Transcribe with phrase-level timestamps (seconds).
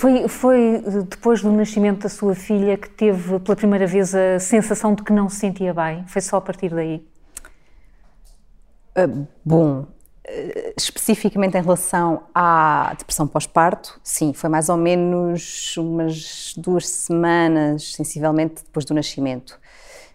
[0.00, 4.94] Foi, foi depois do nascimento da sua filha que teve pela primeira vez a sensação
[4.94, 6.06] de que não se sentia bem?
[6.06, 7.06] Foi só a partir daí?
[8.96, 9.86] Uh, bom,
[10.74, 18.64] especificamente em relação à depressão pós-parto, sim, foi mais ou menos umas duas semanas, sensivelmente,
[18.64, 19.60] depois do nascimento.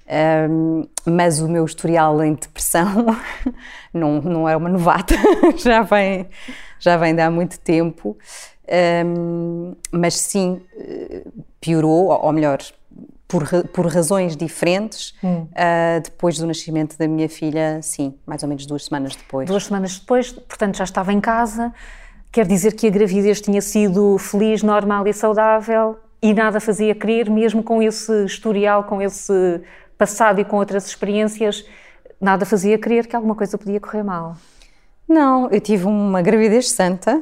[0.08, 3.08] Um, mas o meu historial em depressão
[3.92, 5.16] não, não é uma novata,
[5.58, 6.28] já vem,
[6.80, 8.18] já vem de há muito tempo.
[9.06, 10.62] Um, mas sim,
[11.60, 12.60] piorou, ou melhor,
[13.28, 15.48] por, por razões diferentes, hum.
[15.52, 19.48] uh, depois do nascimento da minha filha, sim, mais ou menos duas semanas depois.
[19.48, 21.74] Duas semanas depois, portanto já estava em casa,
[22.32, 27.30] quer dizer que a gravidez tinha sido feliz, normal e saudável e nada fazia crer,
[27.30, 29.62] mesmo com esse historial, com esse
[29.98, 31.66] passado e com outras experiências,
[32.20, 34.36] nada fazia crer que alguma coisa podia correr mal.
[35.08, 37.22] Não, eu tive uma gravidez santa,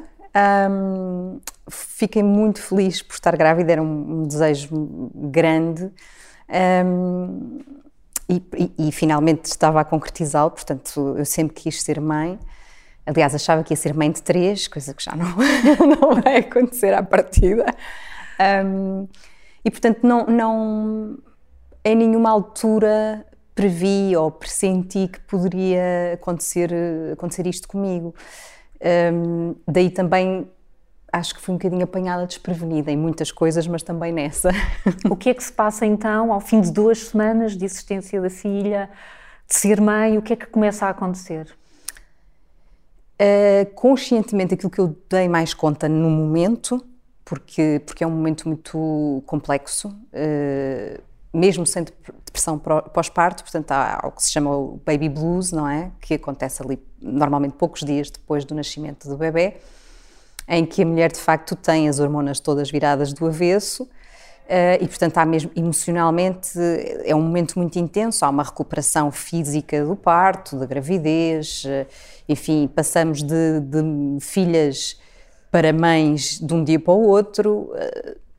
[0.70, 4.70] um, fiquei muito feliz por estar grávida, era um, um desejo
[5.14, 5.92] grande
[6.86, 7.60] um,
[8.30, 10.52] e, e, e, finalmente estava a concretizá-lo.
[10.52, 12.40] Portanto, eu sempre quis ser mãe.
[13.06, 15.36] Aliás, achava que ia ser mãe de três, coisa que já não,
[16.00, 17.66] não vai acontecer à partida.
[19.64, 21.18] e portanto, não, não
[21.84, 26.72] em nenhuma altura previ ou pressenti que poderia acontecer,
[27.12, 28.16] acontecer isto comigo.
[29.14, 30.50] Um, daí também
[31.12, 34.50] acho que fui um bocadinho apanhada desprevenida em muitas coisas, mas também nessa.
[35.10, 38.30] O que é que se passa então ao fim de duas semanas de existência da
[38.30, 38.90] filha,
[39.48, 40.18] de ser mãe?
[40.18, 41.56] O que é que começa a acontecer?
[43.22, 46.84] Uh, conscientemente aquilo que eu dei mais conta no momento,
[47.24, 51.02] porque, porque é um momento muito complexo, uh,
[51.34, 55.92] mesmo sem depressão pós-parto, portanto há o que se chama o baby blues, não é?
[56.00, 59.58] Que acontece ali normalmente poucos dias depois do nascimento do bebê,
[60.48, 63.88] em que a mulher de facto tem as hormonas todas viradas do avesso
[64.44, 66.60] Uh, e, portanto, há mesmo emocionalmente
[67.06, 68.26] é um momento muito intenso.
[68.26, 71.88] Há uma recuperação física do parto, da gravidez, uh,
[72.28, 75.00] enfim, passamos de, de, filhas
[75.50, 77.72] para mães de um dia para o outro.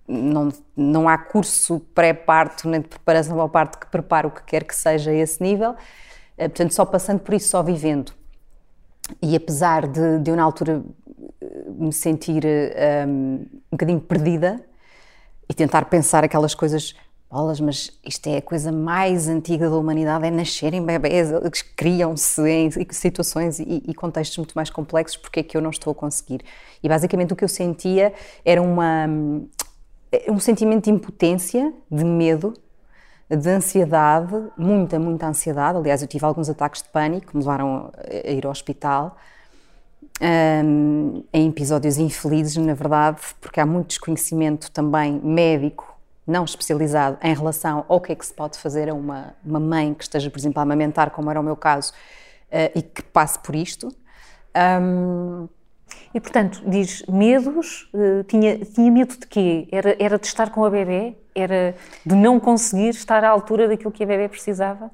[0.07, 4.65] Não, não há curso pré-parto nem de preparação ao parto que prepare o que quer
[4.65, 5.75] que seja a esse nível.
[6.37, 8.13] Eh, portanto, só passando por isso, só vivendo.
[9.23, 10.83] E apesar de, de eu, na altura,
[11.41, 14.61] eh, me sentir um, eh, um bocadinho perdida
[15.49, 16.95] e tentar pensar aquelas coisas,
[17.31, 22.49] bolas, mas isto é a coisa mais antiga da humanidade, é nascerem bebés, eles criam-se
[22.49, 25.95] em situações e, e, contextos muito mais complexos, porque é que eu não estou a
[25.95, 26.41] conseguir?
[26.83, 28.13] E basicamente o que eu sentia
[28.45, 29.07] era uma,
[30.27, 32.55] é um sentimento de impotência, de medo,
[33.29, 35.79] de ansiedade, muita, muita ansiedade.
[35.79, 39.17] Aliás, eu tive alguns ataques de pânico que me levaram a ir ao hospital.
[40.21, 45.93] Um, em episódios infelizes, na verdade, porque há muito desconhecimento também médico,
[46.27, 49.93] não especializado, em relação ao que é que se pode fazer a uma, uma mãe
[49.93, 53.39] que esteja, por exemplo, a amamentar, como era o meu caso, uh, e que passe
[53.41, 53.89] por isto.
[54.57, 55.49] Um,
[56.15, 59.67] e, portanto, diz medos, uh, tinha, tinha medo de quê?
[59.73, 61.17] Era, era de estar com a bebê?
[61.35, 61.75] Era
[62.07, 64.91] de não conseguir estar à altura daquilo que a bebê precisava?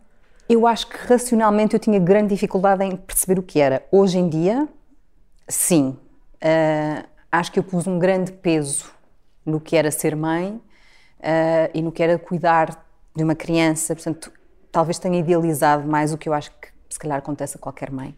[0.49, 3.85] Eu acho que racionalmente eu tinha grande dificuldade em perceber o que era.
[3.93, 4.67] Hoje em dia,
[5.47, 5.97] sim.
[6.43, 8.91] Uh, acho que eu pus um grande peso
[9.45, 12.85] no que era ser mãe uh, e no que era cuidar
[13.15, 13.95] de uma criança.
[13.95, 14.33] Portanto,
[14.73, 18.15] talvez tenha idealizado mais o que eu acho que se calhar acontece a qualquer mãe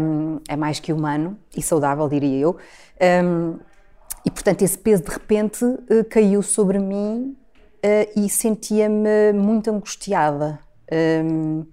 [0.00, 2.56] um, é mais que humano e saudável, diria eu.
[3.24, 3.58] Um,
[4.24, 7.36] e, portanto, esse peso de repente uh, caiu sobre mim
[7.84, 10.58] uh, e sentia-me muito angustiada.
[10.92, 11.64] Um,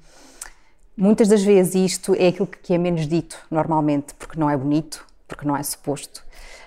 [0.95, 5.05] muitas das vezes isto é aquilo que é menos dito normalmente, porque não é bonito,
[5.27, 6.23] porque não é suposto.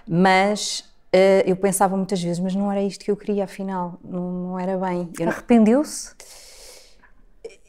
[0.07, 0.81] Mas
[1.15, 4.59] uh, eu pensava muitas vezes, mas não era isto que eu queria, afinal, não, não
[4.59, 5.09] era bem.
[5.27, 6.15] Arrependeu-se?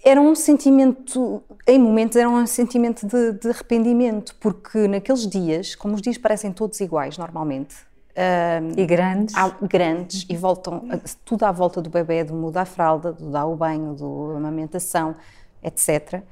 [0.10, 5.96] Era um sentimento, em momentos era um sentimento de, de, arrependimento, porque naqueles dias, como
[5.96, 7.76] os dias parecem todos iguais normalmente,
[8.18, 10.84] um, e grandes, há, grandes e voltam
[11.24, 15.16] tudo à volta do bebê, do mudar a fralda, do dar o banho, do amamentação,
[15.64, 16.24] etc.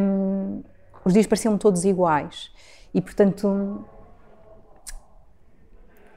[0.00, 0.62] Um,
[1.04, 2.50] os dias pareciam todos iguais
[2.94, 3.84] e, portanto,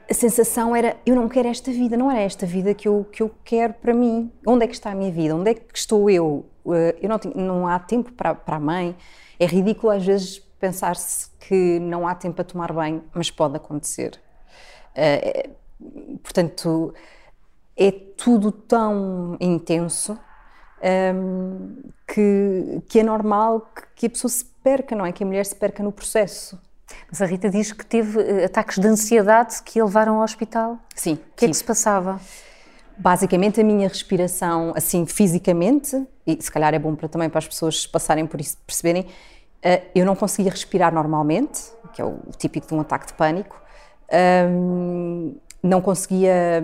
[0.08, 3.22] a sensação era eu não quero esta vida, não era esta vida que eu, que
[3.22, 4.32] eu quero para mim.
[4.46, 5.34] Onde é que está a minha vida?
[5.34, 6.46] Onde é que estou eu?
[6.68, 8.96] Eh, eu não, tenho, não há tempo para, para a mãe.
[9.38, 14.18] É ridículo às vezes pensar-se que não há tempo para tomar banho, mas pode acontecer.
[14.96, 16.94] Uh, portanto,
[17.76, 20.18] é tudo tão intenso
[20.80, 25.12] ehm, que, que é normal que, que, a pessoa se perca, não é?
[25.12, 26.58] Que a mulher se perca no processo.
[27.10, 30.78] Mas a Rita diz que teve uh, ataques de ansiedade que a levaram ao hospital.
[30.94, 31.14] Sim.
[31.14, 32.20] O que é que se passava?
[32.98, 37.46] Basicamente, a minha respiração, assim, fisicamente, e se calhar é bom para, também para as
[37.46, 41.60] pessoas passarem por isso, perceberem, uh, eu não conseguia respirar normalmente,
[41.92, 43.60] que é o típico de um ataque de pânico,
[45.62, 46.62] não conseguia.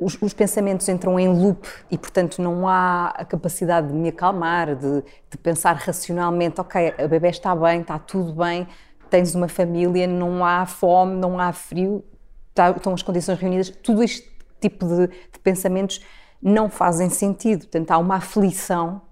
[0.00, 4.76] Os, os, pensamentos entram em loop e, portanto, não há a capacidade de me acalmar,
[4.76, 8.68] de, de pensar racionalmente: ok, a bebê está bem, está tudo bem,
[9.10, 12.04] tens uma família, não há fome, não há frio,
[12.50, 13.70] está, estão as condições reunidas.
[13.70, 14.30] Tudo este
[14.60, 16.00] tipo de, de pensamentos
[16.40, 17.62] não fazem sentido.
[17.62, 19.02] Portanto, há uma aflição,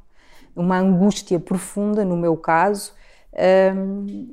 [0.54, 2.92] uma angústia profunda, no meu caso,
[3.74, 4.32] um,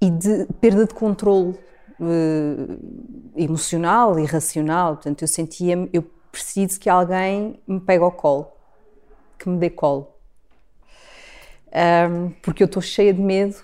[0.00, 1.58] e de perda de controle
[2.00, 4.94] uh, emocional e racional.
[4.94, 6.02] Portanto, eu sentia eu
[6.32, 8.48] preciso que alguém me pegue ao colo,
[9.38, 10.08] que me dê colo.
[11.72, 13.56] Um, porque eu estou cheia de medo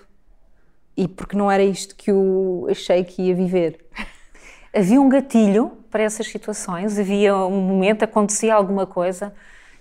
[0.95, 3.85] e porque não era isto que eu achei que ia viver.
[4.73, 6.97] Havia um gatilho para essas situações?
[6.97, 9.33] Havia um momento, acontecia alguma coisa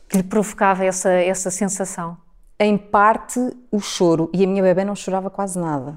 [0.09, 2.17] que lhe provocava essa, essa sensação?
[2.59, 4.31] Em parte, o choro.
[4.33, 5.95] E a minha bebê não chorava quase nada.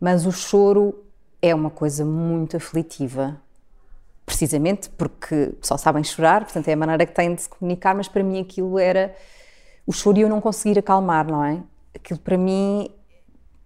[0.00, 1.04] Mas o choro
[1.40, 3.40] é uma coisa muito aflitiva.
[4.26, 8.08] Precisamente porque só sabem chorar, portanto é a maneira que têm de se comunicar, mas
[8.08, 9.14] para mim aquilo era
[9.86, 11.62] o choro e eu não conseguir acalmar, não é?
[11.94, 12.90] Aquilo para mim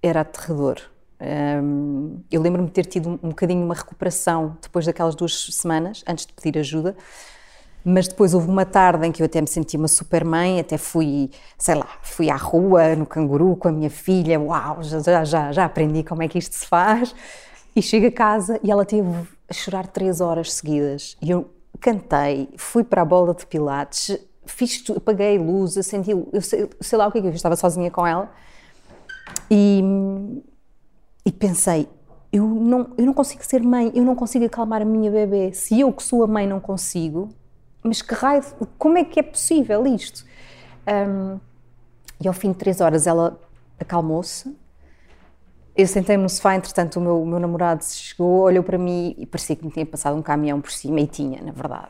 [0.02, 0.80] era aterrador.
[1.20, 6.26] Um, eu lembro-me de ter tido um, bocadinho uma recuperação depois daquelas duas semanas, antes
[6.26, 6.96] de pedir ajuda,
[7.84, 10.76] mas depois houve uma tarde em que eu até me senti uma super mãe, até
[10.76, 15.52] fui, sei lá, fui à rua no canguru com a minha filha, uau, já, já,
[15.52, 17.14] já aprendi como é que isto se faz.
[17.74, 19.08] E chego a casa e ela teve
[19.48, 21.16] a chorar três horas seguidas.
[21.22, 26.68] E eu cantei, fui para a bola de pilates, fiz apaguei luz, acendi, eu sei,
[26.80, 28.30] sei lá o que é que eu estava sozinha com ela.
[29.50, 29.82] E,
[31.24, 31.88] e pensei,
[32.32, 35.52] eu não, eu não consigo ser mãe, eu não consigo acalmar a minha bebê.
[35.52, 37.30] Se eu que sou a mãe não consigo,
[37.82, 38.42] mas que raio,
[38.78, 40.24] como é que é possível isto?
[40.86, 41.38] Um,
[42.20, 43.38] e ao fim de três horas ela
[43.78, 44.56] acalmou-se.
[45.74, 49.24] Eu sentei-me no sofá, entretanto o meu, o meu namorado chegou, olhou para mim e
[49.24, 51.88] parecia que me tinha passado um caminhão por cima, e tinha, na verdade.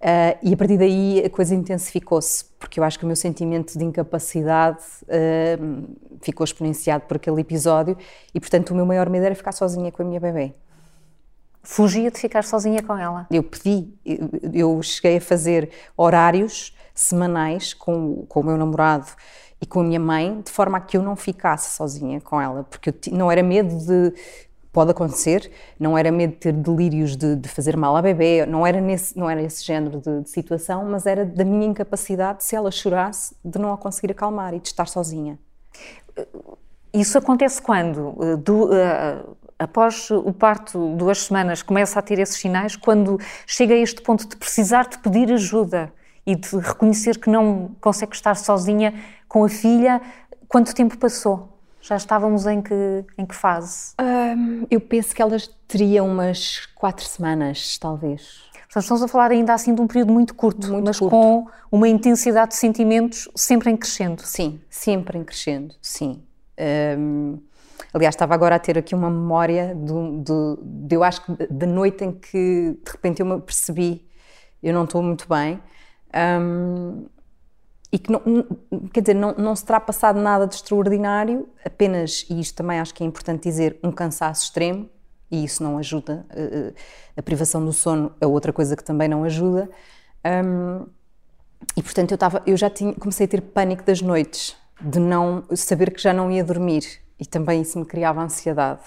[0.00, 3.78] Uh, e a partir daí a coisa intensificou-se, porque eu acho que o meu sentimento
[3.78, 7.96] de incapacidade uh, ficou exponenciado por aquele episódio
[8.34, 10.54] e, portanto, o meu maior medo era ficar sozinha com a minha bebê
[11.62, 13.26] fugia de ficar sozinha com ela.
[13.30, 13.94] Eu pedi,
[14.52, 19.06] eu cheguei a fazer horários semanais com, com o meu namorado
[19.62, 22.64] e com a minha mãe, de forma a que eu não ficasse sozinha com ela,
[22.64, 24.12] porque eu não era medo de.
[24.72, 28.66] Pode acontecer, não era medo de ter delírios de, de fazer mal à bebê, não
[28.66, 32.56] era, nesse, não era esse género de, de, situação, mas era da minha incapacidade, se
[32.56, 35.38] ela chorasse, de não a conseguir acalmar e de estar sozinha.
[36.92, 38.36] Isso acontece quando?
[38.38, 43.78] Do, uh, após o parto, duas semanas, começa a ter esses sinais, quando chega a
[43.78, 45.92] este ponto de precisar de pedir ajuda
[46.26, 48.94] e de reconhecer que não consegue estar sozinha
[49.28, 50.00] com a filha,
[50.48, 51.48] quanto tempo passou?
[51.80, 53.94] Já estávamos em que, em que fase?
[54.70, 58.42] Eu penso que elas teriam umas quatro semanas, talvez.
[58.52, 61.10] Portanto, estamos a falar ainda assim de um período muito curto, muito mas curto.
[61.10, 64.22] com uma intensidade de sentimentos sempre em crescendo.
[64.22, 66.22] Sim, sempre em crescendo, sim.
[67.92, 70.56] Aliás, estava agora a ter aqui uma memória de,
[70.86, 74.08] de, eu acho que da noite em que de repente eu me percebi
[74.62, 75.60] eu não estou muito bem
[76.14, 77.06] um,
[77.92, 78.20] e que não,
[78.92, 82.94] quer dizer, não, não se terá passado nada de extraordinário, apenas, e isto também acho
[82.94, 84.88] que é importante dizer, um cansaço extremo,
[85.30, 86.26] e isso não ajuda,
[87.16, 89.68] a privação do sono é outra coisa que também não ajuda.
[90.24, 90.86] Um,
[91.76, 95.44] e portanto eu, estava, eu já tinha, comecei a ter pânico das noites, de não
[95.54, 96.84] saber que já não ia dormir
[97.18, 98.80] e também isso me criava ansiedade,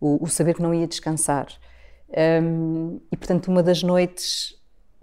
[0.00, 1.46] o, o saber que não ia descansar.
[2.42, 4.54] Um, e portanto, uma das noites,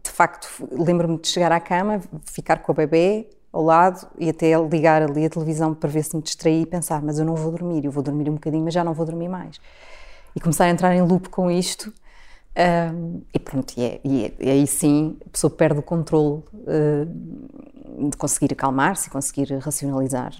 [0.03, 4.57] de facto, lembro-me de chegar à cama, ficar com a bebê ao lado e até
[4.60, 7.51] ligar ali a televisão para ver se me distraí e pensar: mas eu não vou
[7.51, 9.62] dormir, eu vou dormir um bocadinho, mas já não vou dormir mais.
[10.36, 11.93] E começar a entrar em loop com isto.
[12.55, 16.43] Um, e pronto, e, é, e, é, e, aí sim a pessoa perde o controle
[16.53, 20.33] uh, de conseguir acalmar-se e conseguir racionalizar.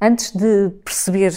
[0.00, 1.34] Antes de perceber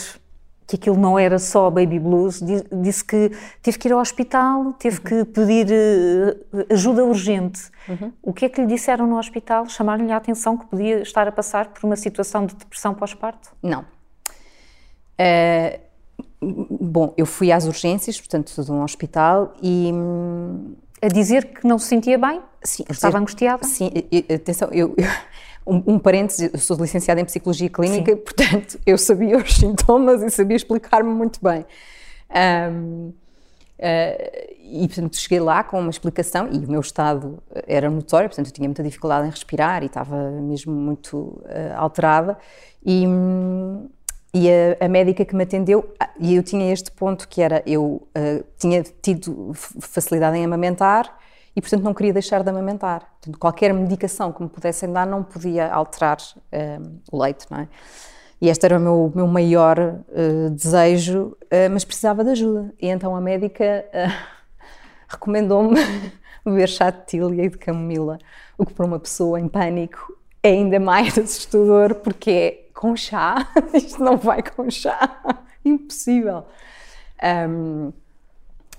[0.69, 5.01] que aquilo não era só baby blues, disse que teve que ir ao hospital, teve
[5.01, 7.71] que pedir uh, ajuda urgente.
[7.87, 8.13] Uhum.
[8.21, 9.67] O que é que lhe disseram no hospital?
[9.67, 13.49] Chamaram-lhe a atenção que podia estar a passar por uma situação de depressão pós-parto?
[13.63, 13.83] Não.
[15.19, 15.79] Uh,
[16.79, 19.91] bom, eu fui às urgências, portanto, de um hospital e.
[21.01, 22.41] A dizer que não se sentia bem?
[22.61, 22.83] Sim.
[22.87, 23.63] Estava dizer, angustiada?
[23.63, 23.89] Sim,
[24.35, 25.07] atenção, eu, eu
[25.69, 28.17] um, um parênteses, eu sou licenciada em Psicologia Clínica, Sim.
[28.17, 31.65] portanto, eu sabia os sintomas e sabia explicar-me muito bem.
[32.71, 33.11] Um,
[33.79, 38.47] Uh, e, portanto, cheguei lá com uma explicação e o meu estado era notório, portanto,
[38.47, 42.37] eu tinha muita dificuldade em respirar e estava mesmo muito uh, alterada.
[42.85, 43.05] E,
[44.33, 47.63] e a, a, médica que me atendeu, ah, e eu tinha este ponto que era,
[47.65, 51.17] eu uh, tinha tido facilidade em amamentar
[51.59, 53.01] e, portanto, não queria deixar de amamentar.
[53.01, 56.15] Portanto, qualquer medicação que me pudessem dar não podia alterar
[57.11, 57.67] o leite, não é?
[58.41, 62.73] E este era o meu, meu maior uh, desejo, uh, mas precisava de ajuda.
[62.81, 64.13] E então a médica uh,
[65.09, 65.75] recomendou-me
[66.45, 68.17] beber chá de tília e de camomila,
[68.57, 73.45] o que para uma pessoa em pânico é ainda mais assustador, porque é com chá,
[73.73, 75.21] isto não vai com chá,
[75.65, 76.45] impossível.
[77.21, 77.91] Um,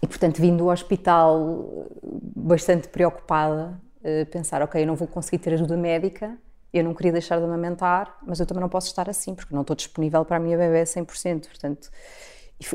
[0.03, 1.89] e portanto, vindo do hospital
[2.35, 3.79] bastante preocupada,
[4.31, 6.39] pensar, ok, eu não vou conseguir ter ajuda médica,
[6.73, 9.63] eu não queria deixar de amamentar, mas eu também não posso estar assim, porque não
[9.63, 11.91] estou disponível para a minha bebê 100%, portanto,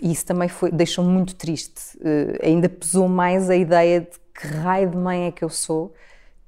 [0.02, 1.98] isso também foi, deixou-me muito triste.
[1.98, 5.94] Uh, ainda pesou mais a ideia de que raio de mãe é que eu sou,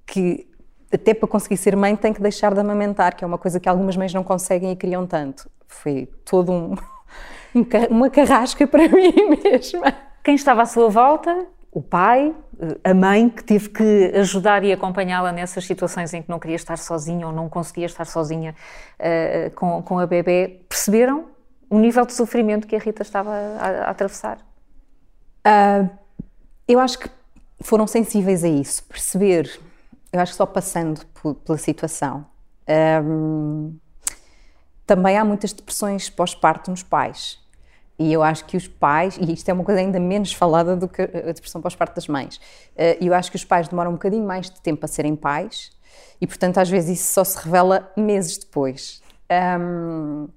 [0.05, 0.47] que
[0.91, 3.69] até para conseguir ser mãe tem que deixar de amamentar, que é uma coisa que
[3.69, 5.49] algumas mães não conseguem e criam tanto.
[5.67, 6.75] Foi todo um,
[7.89, 10.06] uma carrasca para mim mesma.
[10.27, 12.35] Quem estava à sua volta o pai,
[12.83, 16.77] a mãe, que teve que ajudar e acompanhá-la nessas situações em que não queria estar
[16.77, 18.53] sozinha ou não conseguia estar sozinha
[18.99, 21.27] uh, com, com a bebê, perceberam
[21.69, 24.39] o nível de sofrimento que a Rita estava a, a atravessar?
[25.47, 25.89] Uh,
[26.67, 27.09] eu acho que
[27.61, 29.57] foram sensíveis a isso, perceber,
[30.11, 31.05] eu acho que só passando
[31.45, 32.25] pela situação.
[33.01, 33.77] Um,
[34.85, 37.46] também há muitas depressões pós-parto nos pais.
[37.99, 40.87] E eu acho que os pais, e isto é uma coisa ainda menos falada do
[40.87, 42.39] que a depressão pós-parto das mães,
[42.75, 45.15] eh, e eu acho que os pais demoram um bocadinho mais de tempo a serem
[45.15, 45.71] pais
[46.21, 49.01] e, portanto, às vezes isso só se revela meses depois.
[49.59, 50.27] Um,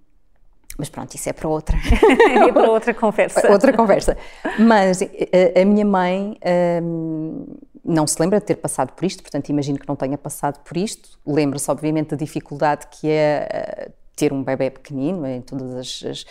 [0.78, 1.76] mas pronto, isso é para outra.
[2.48, 3.48] é para outra conversa.
[3.52, 4.16] outra conversa.
[4.58, 6.38] Mas a, eh, a minha mãe
[6.82, 7.46] um,
[7.84, 10.76] não se lembra de ter passado por isto, portanto, imagino que não tenha passado por
[10.76, 11.18] isto.
[11.26, 16.26] Lembra-se, obviamente, da dificuldade que é eh, ter um bebê pequenino, em todas as, as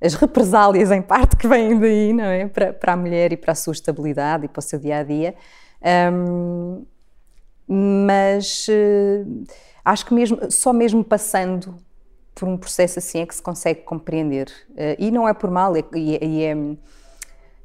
[0.00, 2.46] as represálias em parte que vêm daí, não é?
[2.46, 5.02] Para, para a mulher e para a sua estabilidade e para o seu dia a
[5.02, 5.34] dia.
[6.12, 6.84] Um,
[7.68, 9.44] mas uh,
[9.84, 11.76] acho que mesmo, só mesmo passando
[12.34, 14.48] por um processo assim é que se consegue compreender.
[14.70, 16.52] Uh, e não é por mal, é, é,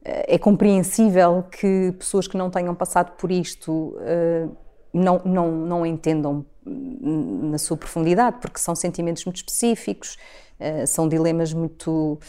[0.03, 4.57] é, é, compreensível que pessoas que não tenham passado por isto uh,
[4.93, 10.17] não, não, não entendam na sua profundidade, porque são sentimentos muito específicos,
[10.61, 12.19] uh, são dilemas muito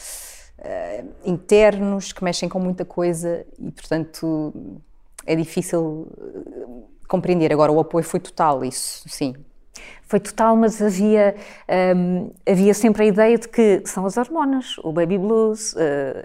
[0.58, 4.52] uh, internos, que mexem com muita coisa e, portanto,
[5.24, 7.52] é difícil eh, compreender.
[7.52, 9.36] Agora, o apoio foi total, isso, sim
[10.12, 11.34] foi total, mas havia,
[11.96, 15.74] um, havia sempre a ideia de que são as hormonas, o baby blues,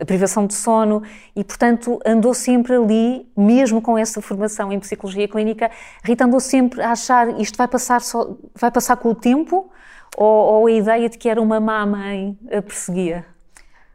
[0.01, 1.01] a privação de sono,
[1.33, 5.71] e portanto andou sempre ali, mesmo com essa formação em psicologia clínica,
[6.03, 9.71] Rita andou sempre a achar isto vai passar, só, vai passar com o tempo,
[10.17, 13.23] ou, ou a ideia de que era uma má mãe a perseguia?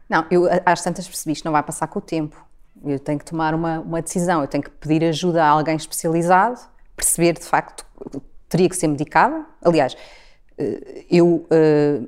[0.09, 2.43] Não, eu às tantas percebi isto não vai passar com o tempo.
[2.85, 6.59] Eu tenho que tomar uma, uma decisão, eu tenho que pedir ajuda a alguém especializado,
[6.95, 7.85] perceber de facto
[8.47, 9.45] teria que ser medicada.
[9.61, 9.97] Aliás,
[10.57, 12.01] eh, eu eh,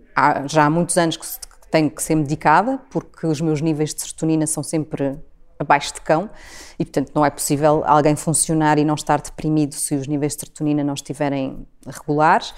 [0.48, 1.26] já há muitos anos que
[1.72, 5.18] tenho que ser medicada porque os meus níveis de serotonina são sempre
[5.60, 6.30] abaixo de cão
[6.78, 10.42] e, portanto, não é possível alguém funcionar e não estar deprimido se os níveis de
[10.42, 12.54] serotonina não estiverem regulares.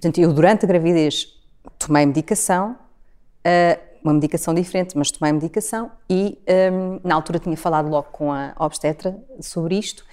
[0.00, 1.26] Portanto, eu durante a gravidez
[1.76, 2.76] tomei medicação,
[3.42, 6.38] eh, uma medicação diferente, mas tomei medicação e
[7.02, 10.04] na altura tinha falado logo com a obstetra sobre isto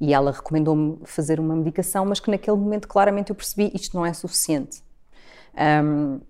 [0.00, 4.04] e ela recomendou-me fazer uma medicação, mas que naquele momento claramente eu percebi isto não
[4.04, 4.82] é suficiente.
[5.84, 6.20] Um,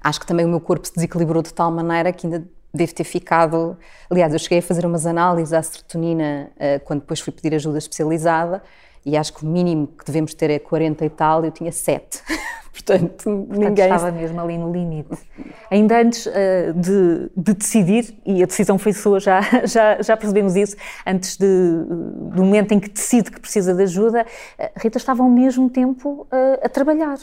[0.00, 3.04] acho que também o meu corpo se desequilibrou de tal maneira que ainda deve ter
[3.04, 3.76] ficado.
[4.08, 6.50] Aliás, eu cheguei a fazer umas análises à serotonina
[6.84, 8.62] quando depois fui pedir ajuda especializada
[9.04, 12.22] e acho que o mínimo que devemos ter é 40 e tal, eu tinha 7.
[12.72, 13.84] Portanto, ninguém.
[13.84, 15.10] estava mesmo ali no limite.
[15.70, 20.56] Ainda antes uh, de, de, decidir, e a decisão foi sua, já, já, já percebemos
[20.56, 24.24] isso, antes de, do momento em que decide que precisa de ajuda,
[24.58, 27.18] uh, Rita estava ao mesmo tempo uh, a trabalhar.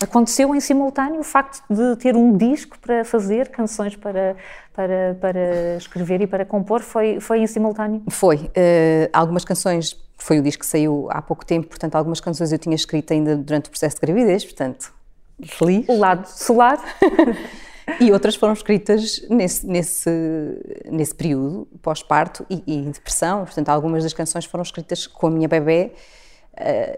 [0.00, 4.36] Aconteceu em simultâneo o facto de ter um disco para fazer, canções para,
[4.72, 8.02] para, para escrever e para compor, foi, foi em simultâneo?
[8.08, 8.50] Foi.
[9.12, 12.74] algumas canções foi o disco que saiu há pouco tempo, portanto, algumas canções eu tinha
[12.74, 14.92] escrito ainda durante o processo de gravidez, portanto,
[15.44, 15.88] feliz.
[15.88, 16.78] O lado solar.
[18.00, 20.10] e outras foram escritas nesse, nesse,
[20.90, 23.44] nesse período, pós-parto e, e, depressão.
[23.44, 25.92] Portanto, algumas das canções foram escritas com a minha bebê.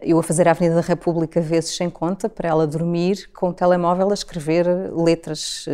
[0.02, 3.52] Eu a fazer a Avenida da República vezes sem conta, para ela dormir com o
[3.52, 5.66] telemóvel a escrever letras,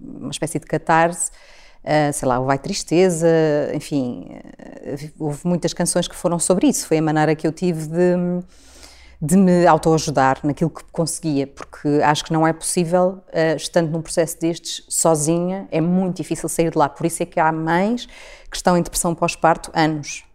[0.00, 1.30] uma espécie de catarse,
[2.12, 3.28] sei lá, o Vai Tristeza,
[3.74, 4.38] enfim,
[5.18, 6.86] houve muitas canções que foram sobre isso.
[6.86, 8.16] Foi a maneira que eu tive de
[9.20, 13.22] de me autoajudar naquilo que conseguia, porque acho que não é possível,
[13.56, 16.88] estando num processo destes, sozinha, é muito difícil sair de lá.
[16.88, 18.06] Por isso é que há mães
[18.50, 20.25] que estão em depressão pós-parto anos.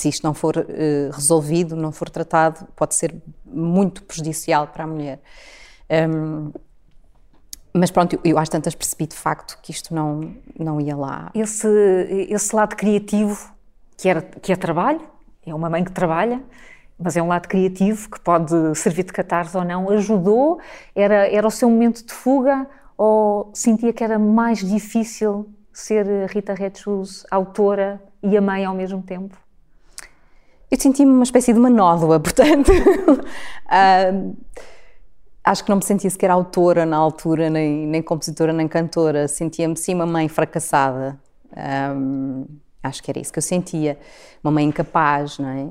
[0.00, 3.14] Se isto não for uh, resolvido, não for tratado, pode ser
[3.44, 5.20] muito prejudicial para a mulher.
[5.90, 6.50] Um,
[7.74, 11.30] mas pronto, eu, eu às tantas percebi de facto que isto não, não ia lá.
[11.34, 11.68] Esse,
[12.30, 13.52] esse lado criativo,
[13.98, 15.02] que, era, que é trabalho,
[15.44, 16.42] é uma mãe que trabalha,
[16.98, 19.90] mas é um lado criativo que pode servir de catarse ou não.
[19.90, 20.60] Ajudou?
[20.94, 22.66] Era, era o seu momento de fuga
[22.96, 28.74] ou sentia que era mais difícil ser Rita Red Shoes autora e a mãe ao
[28.74, 29.36] mesmo tempo?
[30.70, 32.70] Eu senti-me uma espécie de uma nódoa, portanto.
[32.70, 34.36] uh,
[35.44, 39.26] acho que não me sentia sequer autora na altura, nem, nem compositora, nem cantora.
[39.26, 41.18] Sentia-me sim uma mãe fracassada.
[41.96, 42.46] Um,
[42.82, 43.98] acho que era isso que eu sentia.
[44.44, 45.68] Uma mãe incapaz, não é?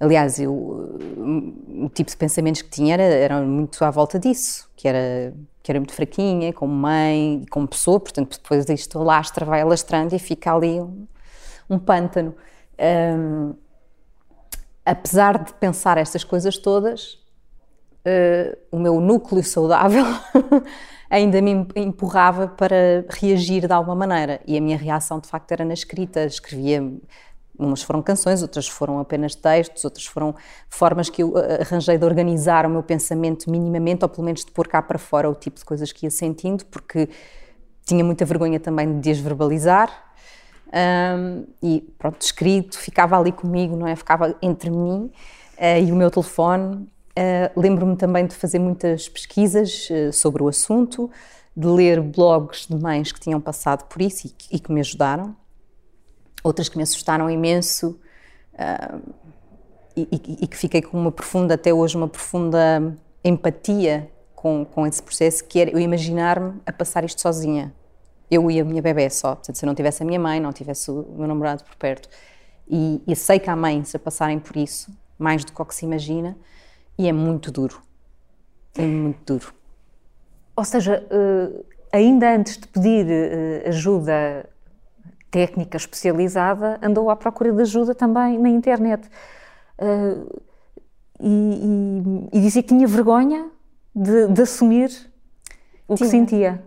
[0.00, 4.88] aliás, eu, o tipo de pensamentos que tinha era, eram muito à volta disso, que
[4.88, 9.60] era, que era muito fraquinha, como mãe e como pessoa, portanto, depois isto lastra, vai
[9.60, 11.06] alastrando e fica ali um,
[11.68, 12.34] um pântano.
[12.78, 13.54] Um,
[14.84, 17.14] apesar de pensar estas coisas todas,
[18.04, 20.04] uh, o meu núcleo saudável
[21.10, 24.40] ainda me empurrava para reagir de alguma maneira.
[24.46, 26.24] E a minha reação, de facto, era na escrita.
[26.24, 26.82] Escrevia
[27.58, 30.34] Umas foram canções, outras foram apenas textos, outras foram
[30.68, 34.50] formas que eu eh, arranjei de organizar o meu pensamento minimamente, ou pelo menos de
[34.50, 37.08] pôr cá para fora o tipo de coisas que ia sentindo, porque
[37.86, 40.05] tinha muita vergonha também de desverbalizar.
[40.72, 43.94] Um, e pronto, escrito, ficava ali comigo, não é?
[43.94, 45.10] Ficava entre mim
[45.58, 46.88] uh, e o meu telefone.
[47.18, 51.10] Uh, Lembro-me também de fazer muitas pesquisas uh, sobre o assunto,
[51.56, 55.34] de ler blogs de mães que tinham passado por isso e, e que me ajudaram
[56.44, 57.98] outras que me assustaram imenso
[59.96, 64.86] e, e, e, que fiquei com uma profunda, até hoje, uma profunda empatia com, com
[64.86, 67.74] esse processo, que era eu imaginar-me a passar isto sozinha.
[68.30, 69.34] Eu e a minha bebê só.
[69.34, 72.08] Portanto, se eu não tivesse a minha mãe, não tivesse o meu namorado por perto.
[72.68, 75.74] E, e sei que há mães a passarem por isso, mais do que o que
[75.74, 76.36] se imagina,
[76.98, 77.80] e é muito duro.
[78.76, 79.54] É muito duro.
[80.56, 84.48] Ou seja, uh, ainda antes de pedir uh, ajuda
[85.30, 89.08] técnica especializada, andou à procura de ajuda também na internet.
[89.78, 90.42] Uh,
[91.20, 93.50] e, e, e, dizia que tinha vergonha
[93.94, 94.90] de, de assumir
[95.88, 95.96] o tinha.
[95.96, 96.62] que sentia.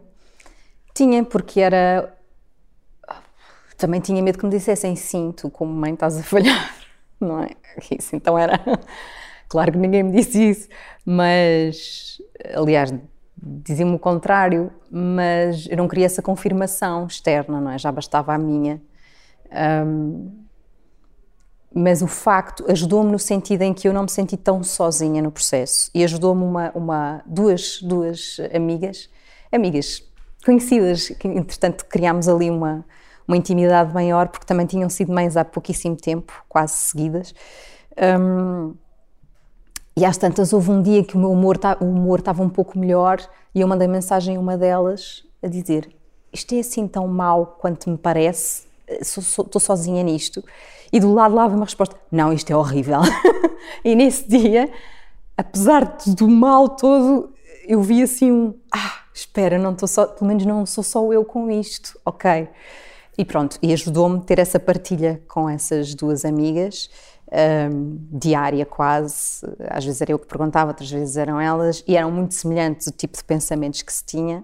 [0.94, 2.14] Tinha, porque era.
[3.78, 6.76] Também tinha medo que me dissessem sim, tu como mãe estás a falhar,
[7.20, 7.52] não é?
[7.98, 8.60] Isso então era.
[9.48, 10.70] Claro que ninguém me disse isso,
[11.04, 12.22] mas,
[12.54, 12.94] aliás,
[13.42, 17.78] diziam-me o contrário, mas eu não queria essa confirmação externa, não é?
[17.78, 18.82] Já bastava a minha.
[19.86, 20.40] Um,
[21.74, 25.32] mas o facto ajudou-me no sentido em que eu não me senti tão sozinha no
[25.32, 29.10] processo e ajudou-me uma, uma, duas, duas amigas,
[29.52, 30.00] amigas
[30.44, 32.86] conhecidas, que entretanto criámos ali uma,
[33.28, 37.34] uma intimidade maior porque também tinham sido mães há pouquíssimo tempo, quase seguidas.
[37.98, 38.74] Um,
[39.96, 42.80] e às tantas houve um dia que o meu humor, o humor estava um pouco
[42.80, 43.20] melhor
[43.54, 45.90] e eu mandei mensagem a uma delas a dizer:
[46.32, 48.64] Isto é assim tão mau quanto me parece?
[48.88, 50.44] Estou sozinha nisto.
[50.92, 53.02] E do lado lá veio uma resposta: Não, isto é horrível.
[53.84, 54.72] e nesse dia,
[55.38, 57.34] apesar do mal todo,
[57.68, 61.24] eu vi assim um: Ah, espera, não estou só, pelo menos não sou só eu
[61.26, 62.48] com isto, ok.
[63.18, 66.90] E pronto, e ajudou-me ter essa partilha com essas duas amigas
[67.32, 69.46] um, diária quase.
[69.70, 72.92] Às vezes era eu que perguntava, outras vezes eram elas, e eram muito semelhantes o
[72.92, 74.44] tipo de pensamentos que se tinha.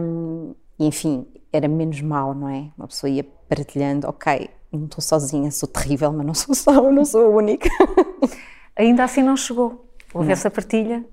[0.00, 2.70] Um, e enfim, era menos mal, não é?
[2.76, 7.04] Uma pessoa ia partilhando, ok, não estou sozinha, sou terrível, mas não sou só, não
[7.04, 7.68] sou a única.
[8.76, 9.88] Ainda assim não chegou.
[10.12, 10.32] Houve não.
[10.32, 11.04] essa partilha.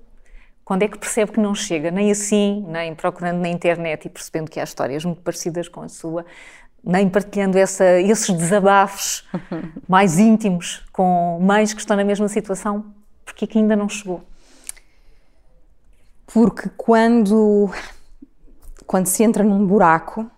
[0.64, 1.90] Quando é que percebe que não chega?
[1.90, 5.88] Nem assim, nem procurando na internet e percebendo que há histórias muito parecidas com a
[5.88, 6.24] sua,
[6.84, 9.24] nem partilhando essa, esses desabafos
[9.88, 12.94] mais íntimos com mães que estão na mesma situação,
[13.24, 14.22] porque aqui ainda não chegou?
[16.26, 17.70] Porque quando,
[18.86, 20.30] quando se entra num buraco, uh,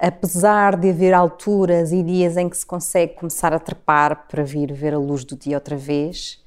[0.00, 4.72] apesar de haver alturas e dias em que se consegue começar a trepar para vir
[4.72, 6.44] ver a luz do dia outra vez,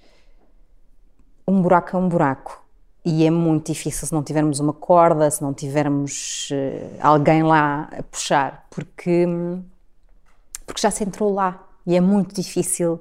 [1.47, 2.63] um buraco é um buraco
[3.03, 7.89] e é muito difícil se não tivermos uma corda, se não tivermos uh, alguém lá
[7.97, 9.25] a puxar, porque,
[10.65, 11.67] porque já se entrou lá.
[11.85, 12.99] E é muito difícil.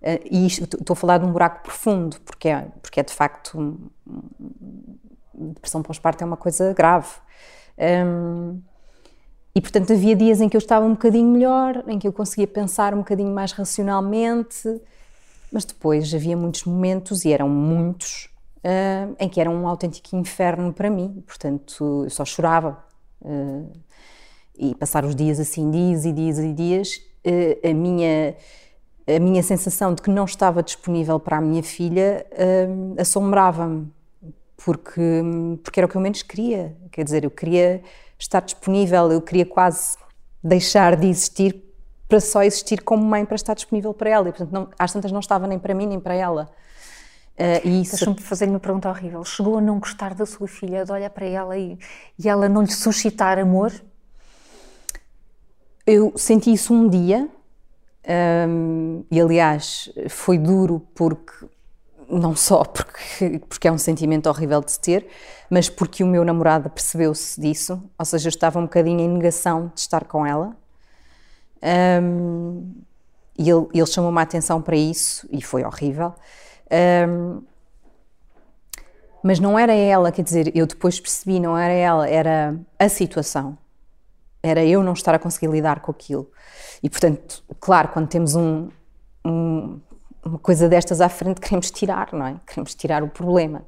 [0.00, 3.58] Uh, e estou a falar de um buraco profundo, porque é, porque é de facto.
[3.58, 3.90] Um,
[5.34, 7.08] depressão pós-parto é uma coisa grave.
[8.06, 8.60] Um,
[9.54, 12.46] e portanto havia dias em que eu estava um bocadinho melhor, em que eu conseguia
[12.46, 14.80] pensar um bocadinho mais racionalmente,
[15.54, 20.72] mas depois havia muitos momentos, e eram muitos, uh, em que era um autêntico inferno
[20.72, 21.22] para mim.
[21.24, 22.84] Portanto, eu só chorava.
[23.22, 23.70] Uh,
[24.58, 28.34] e passar os dias assim, dias e dias e dias, uh, a minha
[29.06, 32.24] a minha sensação de que não estava disponível para a minha filha
[32.96, 33.92] assombrava-me
[34.56, 35.20] porque
[35.62, 37.82] porque era o que eu menos queria quer dizer eu queria
[38.18, 39.98] estar disponível eu queria quase
[40.42, 41.63] deixar de existir
[42.08, 45.10] para só existir como mãe para estar disponível para ela e portanto não, às tantas
[45.10, 46.50] não estava nem para mim nem para ela
[47.34, 47.96] Uh, e isso...
[47.96, 49.24] Deixa-me fazer-lhe uma pergunta horrível.
[49.24, 51.76] Chegou a não gostar da sua filha, de olhar para ela e,
[52.16, 53.72] e ela não lhe suscitar amor?
[55.86, 57.28] Eu senti isso um dia,
[58.48, 61.46] um, e aliás foi duro porque
[62.08, 65.06] não só porque, porque é um sentimento horrível de se ter,
[65.50, 69.72] mas porque o meu namorado percebeu-se disso, ou seja, eu estava um bocadinho em negação
[69.74, 70.56] de estar com ela.
[71.64, 72.74] Um,
[73.38, 76.14] e ele, ele chamou-me a atenção para isso e foi horrível.
[77.08, 77.42] Um,
[79.22, 83.56] mas não era ela, quer dizer, eu depois percebi, não era ela, era a situação.
[84.42, 86.30] Era eu não estar a conseguir lidar com aquilo.
[86.82, 88.68] E portanto, claro, quando temos um,
[89.24, 89.80] um,
[90.22, 92.36] uma coisa destas à frente, queremos tirar, não é?
[92.46, 93.64] Queremos tirar o problema.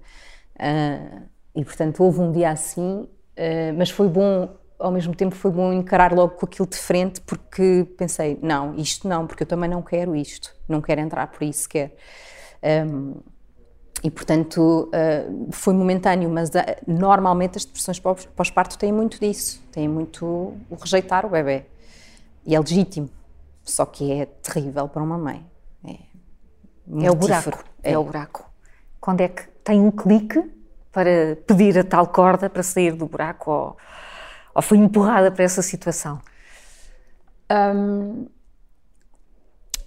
[0.57, 1.23] Uh,
[1.55, 3.09] e portanto, houve um dia assim, uh,
[3.79, 7.87] mas foi bom, ao mesmo tempo, foi bom encarar logo com aquilo de frente, porque
[7.97, 11.62] pensei, não, isto não, porque eu também não quero isto, não quero entrar por isso
[11.62, 11.97] sequer.
[12.62, 13.15] Um,
[14.03, 16.53] e, portanto, uh, foi momentâneo, mas uh,
[16.87, 17.99] normalmente as depressões
[18.37, 21.65] pós-parto têm muito disso, têm muito o rejeitar o bebê.
[22.45, 23.09] E é legítimo,
[23.65, 25.45] só que é terrível para uma mãe.
[25.85, 27.65] É, é o buraco.
[27.83, 27.93] É.
[27.93, 28.45] é o buraco.
[29.01, 30.43] Quando é que tem um clique
[30.93, 33.77] para pedir a tal corda para sair do buraco ou,
[34.57, 36.21] ou foi empurrada para essa situação?
[37.51, 38.27] Um,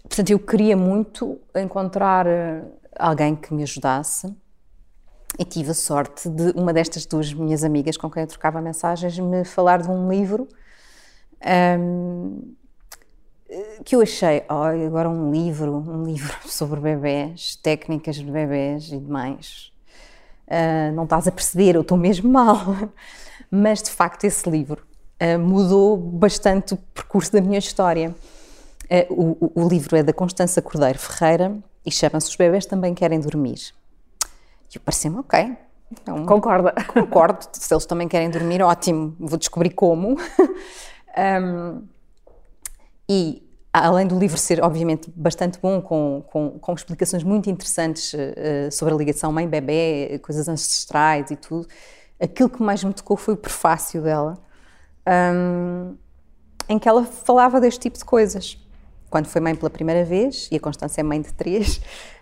[0.09, 2.63] Portanto, eu queria muito encontrar eh,
[2.97, 4.35] alguém que me ajudasse
[5.37, 9.19] e tive a sorte de uma destas duas minhas amigas com quem eu trocava mensagens
[9.19, 10.47] me falar de um livro
[11.79, 12.55] um,
[13.85, 18.97] que eu achei, oh, agora um livro, um livro sobre bebés, técnicas de bebés e
[18.97, 19.71] demais.
[20.47, 22.57] Uh, não estás a perceber, eu estou mesmo mal.
[23.51, 24.83] Mas de facto esse livro
[25.21, 28.15] uh, mudou bastante o percurso da minha história.
[28.89, 33.19] É, o, o, livro é da Constança Cordeiro Ferreira e chama-se Os Bebés Também Querem
[33.19, 33.59] Dormir.
[34.73, 35.57] E eu pareceu-me, ok.
[35.91, 36.73] Então, Concorda.
[36.87, 37.47] Concordo.
[37.51, 39.15] Se eles também querem dormir, ótimo.
[39.19, 40.15] Vou descobrir como.
[41.17, 41.83] um,
[43.07, 48.71] e além do livro ser, obviamente, bastante bom, com, com, com explicações muito interessantes uh,
[48.71, 51.67] sobre a ligação mãe-bebê, coisas ancestrais e tudo,
[52.19, 54.37] aquilo que mais me tocou foi o prefácio dela,
[55.07, 55.95] um,
[56.67, 58.57] em que ela falava deste tipo de coisas
[59.09, 61.77] quando foi mãe pela primeira vez, e a Constância é mãe de três,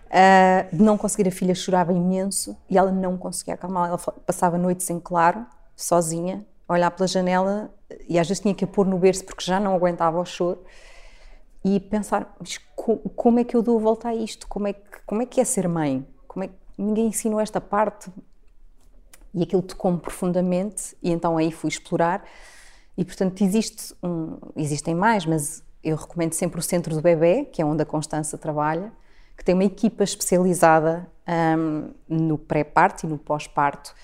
[0.06, 3.88] uh, de não conseguir a filha chorava imenso e ela não conseguia acalmar.
[3.88, 7.70] Ela passava noites em claro, sozinha, a olhar pela janela
[8.08, 10.62] e às vezes tinha que a pôr no berço porque já não aguentava o choro
[11.64, 12.58] e pensar, mas
[13.16, 14.46] como é que eu dou a volta a isto?
[14.48, 16.06] Como é que, como é, que é ser mãe?
[16.26, 18.10] Como é que ninguém ensinou esta parte?
[19.34, 22.24] E aquilo tocou-me profundamente e então aí fui explorar.
[22.96, 27.62] E portanto existe um, existem mais, mas eu recomendo sempre o Centro do Bebê, que
[27.62, 28.92] é onde a Constança trabalha,
[29.36, 31.08] que tem uma equipa especializada
[31.56, 33.94] um, no pré-parto e no pós-parto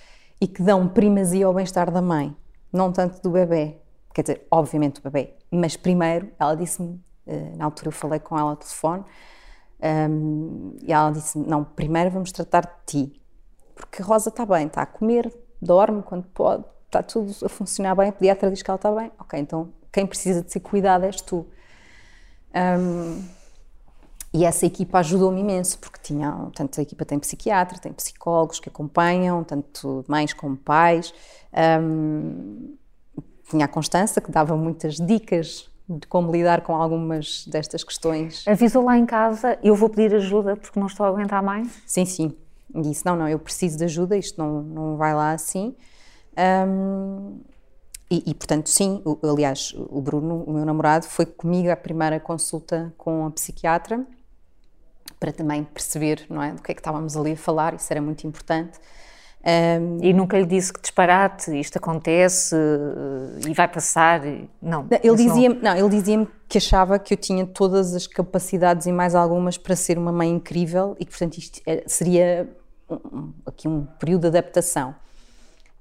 [0.40, 2.37] e que dão primazia ao bem-estar da mãe,
[2.72, 3.76] não tanto do bebê.
[4.14, 8.38] Quer dizer, obviamente do bebê, mas primeiro, ela disse-me, eh, na altura eu falei com
[8.38, 9.04] ela ao telefone,
[9.82, 13.22] um, e ela disse não, primeiro vamos tratar de ti,
[13.74, 18.08] porque Rosa está bem, está a comer, dorme quando pode, está tudo a funcionar bem,
[18.08, 21.20] a pediatra diz que ela está bem, ok, então quem precisa de ser cuidado és
[21.20, 21.46] tu.
[22.54, 23.22] Um,
[24.32, 28.68] e essa equipa ajudou-me imenso, porque tinha, tanto a equipa tem psiquiatra, tem psicólogos que
[28.68, 31.14] acompanham, tanto mães como pais.
[31.80, 32.76] Um,
[33.48, 38.46] tinha a Constança, que dava muitas dicas de como lidar com algumas destas questões.
[38.48, 41.68] Avisou lá em casa, eu vou pedir ajuda porque não estou a aguentar mais?
[41.87, 42.37] Sim, sim.
[42.82, 45.74] Disse, não, não, eu preciso de ajuda, isto não, não vai lá assim.
[46.37, 47.40] Um,
[48.10, 52.20] e, e, portanto, sim, o, aliás, o Bruno, o meu namorado, foi comigo à primeira
[52.20, 54.04] consulta com a psiquiatra
[55.18, 58.00] para também perceber não é, do que é que estávamos ali a falar, isso era
[58.00, 58.78] muito importante.
[59.46, 62.56] Um, e nunca lhe disse que disparate, isto acontece
[63.46, 64.22] e vai passar?
[64.60, 64.87] Não.
[65.02, 65.76] Ele dizia-me não...
[65.76, 69.98] ele dizia que achava que eu tinha todas as capacidades e mais algumas para ser
[69.98, 72.48] uma mãe incrível e que, portanto, isto é, seria
[73.12, 74.94] um, aqui um período de adaptação.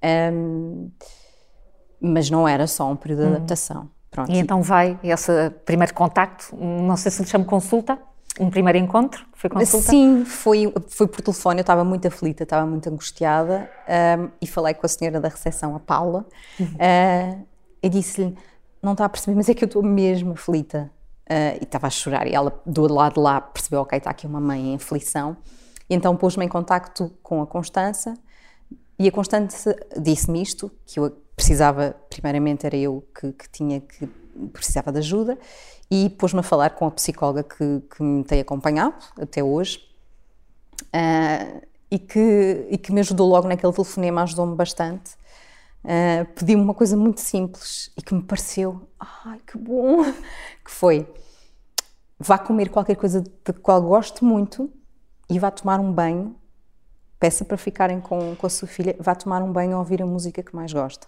[0.04, 0.90] Um,
[2.00, 3.36] mas não era só um período de uhum.
[3.36, 3.90] adaptação.
[4.12, 4.32] Pronto.
[4.32, 7.98] E então vai esse primeiro contacto, não sei se lhe chamo consulta,
[8.40, 9.26] um primeiro encontro?
[9.34, 9.90] Foi consulta?
[9.90, 11.60] Sim, foi, foi por telefone.
[11.60, 13.70] Eu estava muito aflita, estava muito angustiada
[14.20, 16.26] um, e falei com a senhora da recepção, a Paula,
[16.60, 16.66] uhum.
[16.66, 17.46] uh,
[17.82, 18.36] e disse-lhe:
[18.82, 20.92] Não está a perceber, mas é que eu estou mesmo aflita.
[21.24, 22.28] Uh, e estava a chorar.
[22.28, 25.38] E ela, do lado de lá, percebeu: Ok, está aqui uma mãe em aflição.
[25.94, 28.16] Então pôs-me em contacto com a Constança.
[28.98, 34.08] E a Constança disse-me isto: que eu precisava, primeiramente, era eu que, que tinha que
[34.52, 35.38] precisava de ajuda
[35.92, 39.80] e pôs-me a falar com a psicóloga que, que me tem acompanhado até hoje
[40.88, 45.12] uh, e, que, e que me ajudou logo naquele telefonema, ajudou-me bastante.
[45.84, 50.04] Uh, Pediu-me uma coisa muito simples e que me pareceu, ai que bom,
[50.66, 51.08] que foi
[52.18, 54.72] vá comer qualquer coisa de qual goste muito
[55.30, 56.36] e vá tomar um banho,
[57.20, 60.06] peça para ficarem com, com a sua filha, vá tomar um banho a ouvir a
[60.06, 61.08] música que mais gosta.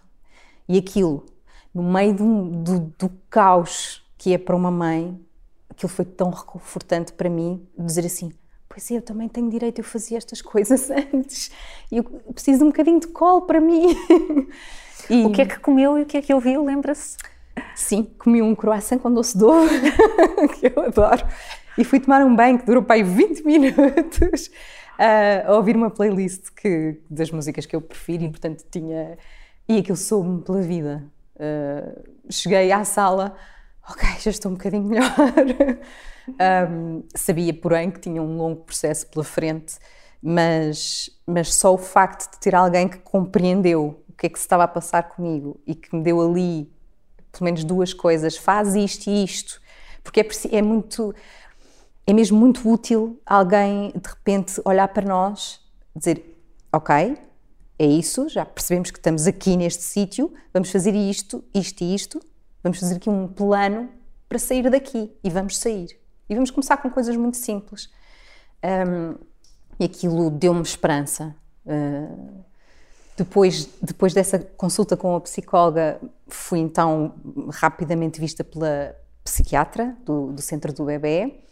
[0.68, 1.26] E aquilo,
[1.74, 5.20] no meio do, do, do caos que é para uma mãe,
[5.70, 8.32] aquilo foi tão reconfortante para mim, dizer assim,
[8.68, 11.52] pois é, eu também tenho direito, eu fazia estas coisas antes,
[11.92, 13.96] eu preciso de um bocadinho de colo para mim.
[15.08, 15.24] E...
[15.24, 17.16] O que é que comeu e o que é que ouviu, lembra-se?
[17.76, 19.70] Sim, comi um croissant com doce de ovo,
[20.60, 21.24] que eu adoro,
[21.78, 24.52] e fui tomar um banho que durou para aí 20 minutos,
[25.48, 29.18] a ouvir uma playlist que, das músicas que eu prefiro, e portanto tinha...
[29.68, 31.04] E aquilo soube-me pela vida.
[31.36, 33.36] Uh, cheguei à sala
[33.90, 35.12] ok, já estou um bocadinho melhor.
[36.70, 39.78] um, sabia, porém, que tinha um longo processo pela frente,
[40.22, 44.46] mas, mas só o facto de ter alguém que compreendeu o que é que se
[44.46, 46.72] estava a passar comigo e que me deu ali
[47.32, 49.62] pelo menos duas coisas, faz isto e isto,
[50.02, 51.14] porque é, é muito,
[52.08, 55.60] é mesmo muito útil alguém de repente olhar para nós,
[55.96, 56.40] dizer,
[56.72, 57.18] ok,
[57.78, 62.22] é isso, já percebemos que estamos aqui neste sítio, vamos fazer isto, isto e isto,
[62.66, 63.88] Vamos fazer aqui um plano
[64.28, 66.00] para sair daqui e vamos sair.
[66.28, 67.92] E vamos começar com coisas muito simples.
[68.64, 69.20] Um,
[69.80, 71.36] e aquilo deu-me esperança.
[71.64, 72.44] Uh,
[73.16, 77.14] depois, depois dessa consulta com a psicóloga, fui então
[77.52, 81.44] rapidamente vista pela psiquiatra do, do centro do bebê,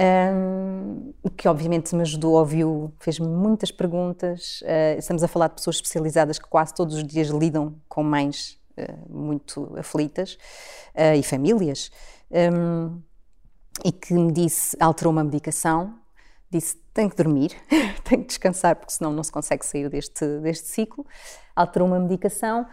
[0.00, 4.60] um, que obviamente me ajudou, ouviu, fez-me muitas perguntas.
[4.62, 8.58] Uh, estamos a falar de pessoas especializadas que quase todos os dias lidam com mães
[8.76, 10.36] eh, muito aflitas
[10.94, 11.90] eh, e famílias,
[12.30, 13.00] um,
[13.82, 15.98] e que me disse, alterou uma medicação,
[16.50, 17.52] disse tem que dormir,
[18.04, 21.06] tem que descansar porque senão não se consegue sair deste, deste ciclo,
[21.54, 22.66] alterou uma medicação,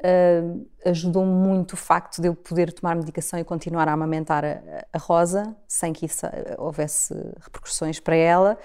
[0.00, 4.60] uh, ajudou muito o facto de eu poder tomar medicação e continuar a amamentar a,
[4.92, 6.26] a Rosa, sem que isso
[6.58, 8.58] houvesse repercussões para ela,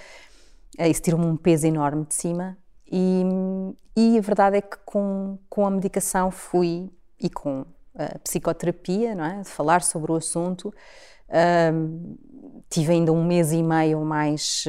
[0.80, 2.58] uh, isso tirou-me um peso enorme de cima,
[2.92, 3.24] e,
[3.96, 7.66] e a verdade é que com, com a medicação fui, e com
[7.96, 9.42] a psicoterapia, não é?
[9.42, 10.74] de falar sobre o assunto,
[11.74, 12.18] um,
[12.70, 14.66] tive ainda um mês e meio mais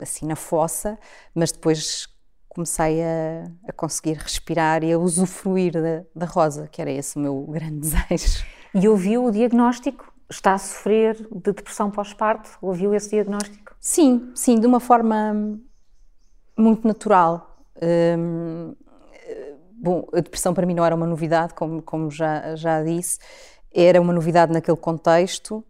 [0.00, 0.98] assim na fossa,
[1.34, 2.06] mas depois
[2.58, 7.20] comecei a, a conseguir respirar e a usufruir da, da, rosa, que era esse o
[7.20, 8.44] meu grande desejo.
[8.74, 10.12] E ouviu o diagnóstico?
[10.28, 12.50] Está a sofrer de depressão pós-parto?
[12.60, 13.76] Ouviu esse diagnóstico?
[13.80, 15.56] Sim, sim, de uma forma
[16.58, 17.64] muito natural.
[17.80, 18.74] Um,
[19.80, 23.20] bom, a depressão para mim não era uma novidade, como, como já, já disse,
[23.72, 25.64] era uma novidade naquele contexto, uh,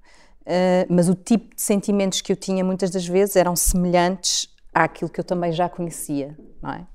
[0.89, 4.49] mas o tipo de sentimentos que eu tinha muitas das vezes eram semelhantes
[4.85, 6.87] àquilo que eu também já conhecia, não é?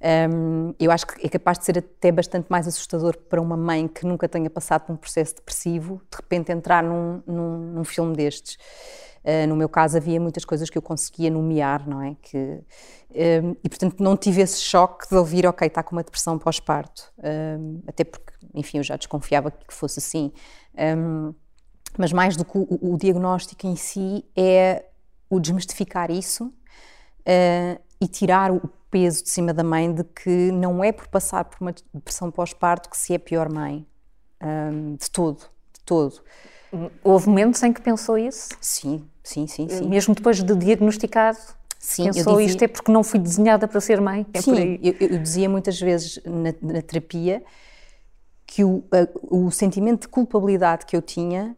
[0.00, 3.88] Um, eu acho que é capaz de ser até bastante mais assustador para uma mãe
[3.88, 8.14] que nunca tenha passado por um processo depressivo, de repente entrar num, num, num filme
[8.14, 8.56] destes.
[9.24, 12.16] Uh, no meu caso havia muitas coisas que eu conseguia nomear, não é?
[12.22, 12.60] Que,
[13.42, 17.12] um, e portanto não tive esse choque de ouvir, ok, está com uma depressão pós-parto.
[17.18, 20.32] Um, até porque, enfim, eu já desconfiava que fosse assim.
[20.76, 21.34] Um, ehm,
[21.98, 24.84] mas mais do que o, o, diagnóstico em si é
[25.28, 26.52] o desmistificar isso
[27.20, 31.44] uh, e tirar o peso de cima da mãe de que não é por passar
[31.44, 33.86] por uma depressão pós-parto que se é pior mãe.
[34.98, 35.40] de todo,
[35.72, 36.22] de todo.
[37.02, 38.50] Houve momentos em que pensou isso?
[38.60, 39.68] Sim, sim, sim.
[39.68, 39.88] sim.
[39.88, 41.38] Mesmo depois de diagnosticado?
[41.78, 42.46] Sim, pensou dizia...
[42.46, 44.26] isto é porque não fui desenhada para ser mãe?
[44.34, 47.42] É sim, eu, eu, dizia muitas vezes na, na terapia
[48.44, 51.56] que o, a, o sentimento de culpabilidade que eu tinha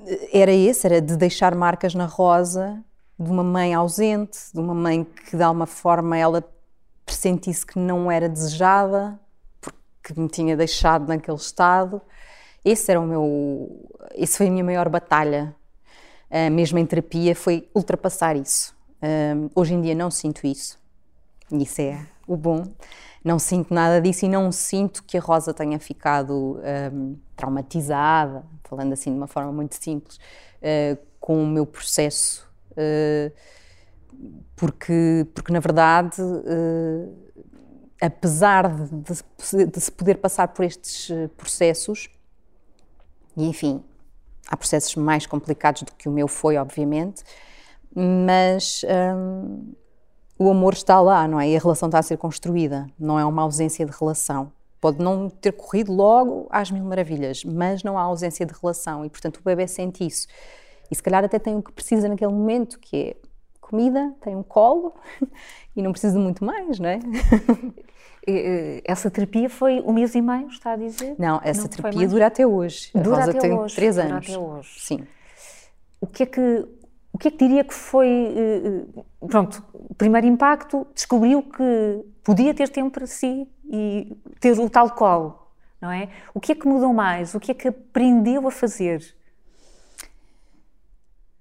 [0.00, 2.82] eh, era esse, era de deixar marcas na rosa
[3.18, 6.44] de uma mãe ausente, de uma mãe que de alguma forma ela
[7.04, 9.18] pressentisse que não era desejada,
[9.60, 12.00] porque me tinha deixado naquele estado.
[12.64, 15.54] Esse era o meu, esse foi a minha maior batalha,
[16.30, 18.74] uh, mesmo em terapia, foi ultrapassar isso.
[19.00, 20.78] Uh, hoje em dia não sinto isso,
[21.52, 22.64] isso é o bom.
[23.24, 26.60] Não sinto nada disso e não sinto que a Rosa tenha ficado
[26.92, 32.45] um, traumatizada, falando assim de uma forma muito simples, uh, com o meu processo.
[32.76, 33.32] Uh,
[34.54, 37.16] porque, porque, na verdade, uh,
[38.00, 42.08] apesar de, de, se poder passar por estes processos,
[43.36, 43.82] e enfim,
[44.48, 47.22] há processos mais complicados do que o meu foi, obviamente,
[47.94, 48.84] mas.
[50.38, 51.48] O amor está lá, não é?
[51.48, 54.52] E a relação está a ser construída, não é uma ausência de relação.
[54.78, 59.08] Pode não ter corrido logo às mil maravilhas, mas não há ausência de relação e,
[59.08, 60.26] portanto, o bebê sente isso.
[60.90, 63.16] E se calhar até tem o que precisa naquele momento, que é
[63.60, 64.94] comida, tem um colo
[65.74, 66.98] e não precisa de muito mais, não é?
[68.84, 71.14] Essa terapia foi um mês e meio, está a dizer?
[71.16, 72.90] Não, essa não terapia dura até hoje.
[72.92, 73.76] Dura a Rosa até tem hoje.
[73.76, 74.28] três dura anos.
[74.28, 74.80] Até hoje.
[74.80, 75.06] Sim.
[76.00, 76.66] O que é que
[77.16, 79.64] o que é que diria que foi, eh, eh, pronto,
[79.96, 85.48] primeiro impacto, descobriu que podia ter tempo para si e ter o tal colo,
[85.80, 86.10] não é?
[86.34, 87.34] O que é que mudou mais?
[87.34, 89.15] O que é que aprendeu a fazer?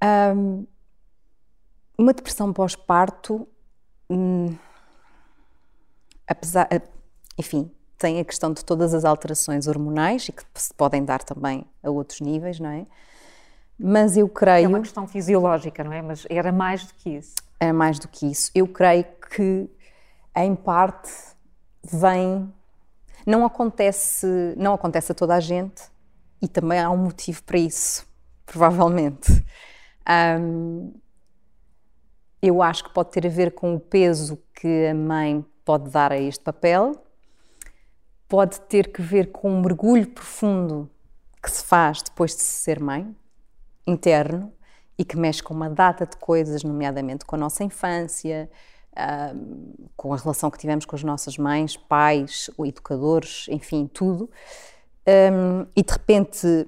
[0.05, 0.67] Um,
[1.97, 3.47] uma depressão pós-parto,
[4.09, 4.55] hum,
[6.27, 6.67] apesar,
[7.37, 11.65] enfim, tem a questão de todas as alterações hormonais e que se podem dar também
[11.81, 12.85] a outros níveis, não é?
[13.77, 14.65] Mas eu creio.
[14.65, 16.01] É uma questão fisiológica, não é?
[16.01, 17.35] Mas era mais do que isso.
[17.59, 18.51] Era mais do que isso.
[18.53, 19.69] Eu creio que,
[20.35, 21.11] em parte,
[21.83, 22.53] vem.
[23.25, 25.81] Não acontece, não acontece a toda a gente
[26.41, 28.07] e também há um motivo para isso,
[28.45, 29.43] provavelmente.
[30.07, 30.93] Um,
[32.41, 36.11] eu acho que pode ter a ver com o peso que a mãe pode dar
[36.11, 36.93] a este papel,
[38.27, 40.89] pode ter que ver com um mergulho profundo
[41.41, 43.15] que se faz depois de ser mãe,
[43.85, 44.51] interno
[44.97, 48.49] e que mexe com uma data de coisas, nomeadamente com a nossa infância,
[48.93, 54.29] uh, com a relação que tivemos com as nossas mães, pais, educadores, enfim, tudo.
[55.07, 56.67] Um, e de repente,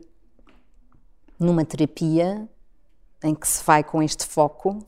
[1.39, 2.47] numa terapia
[3.23, 4.85] em que se vai com este foco,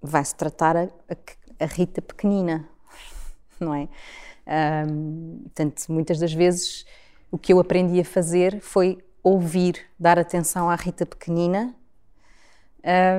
[0.00, 2.68] vai-se tratar a, a, a, Rita pequenina,
[3.58, 3.88] não é?
[4.86, 6.84] Um, portanto, muitas das vezes
[7.30, 11.74] o que eu aprendi a fazer foi ouvir, dar atenção à Rita pequenina,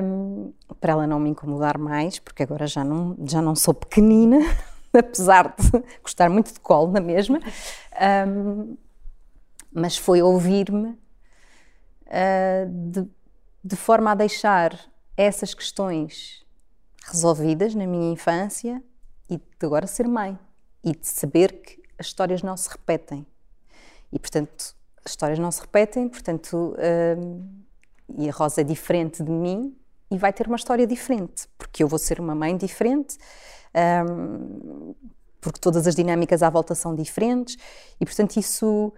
[0.02, 4.38] um, para ela não me incomodar mais, porque agora já não, já não sou pequenina,
[4.96, 7.40] apesar de gostar muito de colo na mesma,
[8.28, 8.76] um,
[9.72, 10.90] mas foi ouvir-me
[12.06, 13.06] uh, de,
[13.66, 14.78] de forma a deixar
[15.16, 16.46] essas questões
[17.04, 18.80] resolvidas na minha infância
[19.28, 20.38] e de agora ser mãe
[20.84, 23.26] e de saber que as histórias não se repetem.
[24.12, 26.76] E, portanto, as histórias não se repetem, portanto,
[27.18, 27.64] hum,
[28.16, 29.76] e a Rosa é diferente de mim
[30.12, 33.18] e vai ter uma história diferente, porque eu vou ser uma mãe diferente,
[34.08, 34.94] hum,
[35.40, 37.56] porque todas as dinâmicas à volta são diferentes
[38.00, 38.92] e, portanto, isso.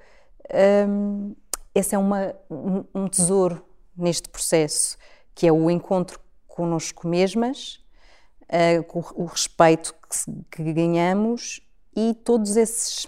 [0.87, 1.35] Hum,
[1.75, 3.68] esse é uma, um, um tesouro
[3.99, 4.97] neste processo,
[5.35, 7.85] que é o encontro connosco mesmas,
[8.87, 9.95] com o respeito
[10.51, 11.61] que, ganhamos
[11.95, 13.07] e todos esses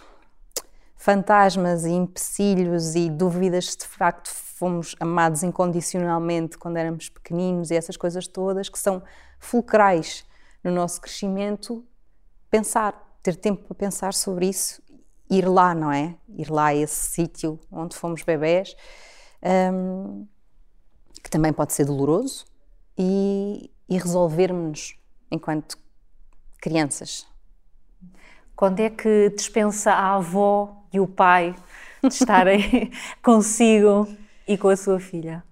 [0.96, 7.96] fantasmas e empecilhos e dúvidas de facto fomos amados incondicionalmente quando éramos pequeninos e essas
[7.96, 9.02] coisas todas que são
[9.38, 10.26] fulcrais
[10.62, 11.82] no nosso crescimento,
[12.50, 14.82] pensar, ter tempo para pensar sobre isso,
[15.30, 16.14] ir lá, não é?
[16.28, 18.76] Ir lá a esse sítio onde fomos bebés,
[19.72, 20.26] um,
[21.22, 22.44] que também pode ser doloroso,
[22.98, 24.96] e, e resolvermos
[25.30, 25.78] enquanto
[26.60, 27.26] crianças.
[28.54, 31.56] Quando é que dispensa a avó e o pai
[32.02, 32.90] de estarem
[33.24, 34.06] consigo
[34.46, 35.42] e com a sua filha?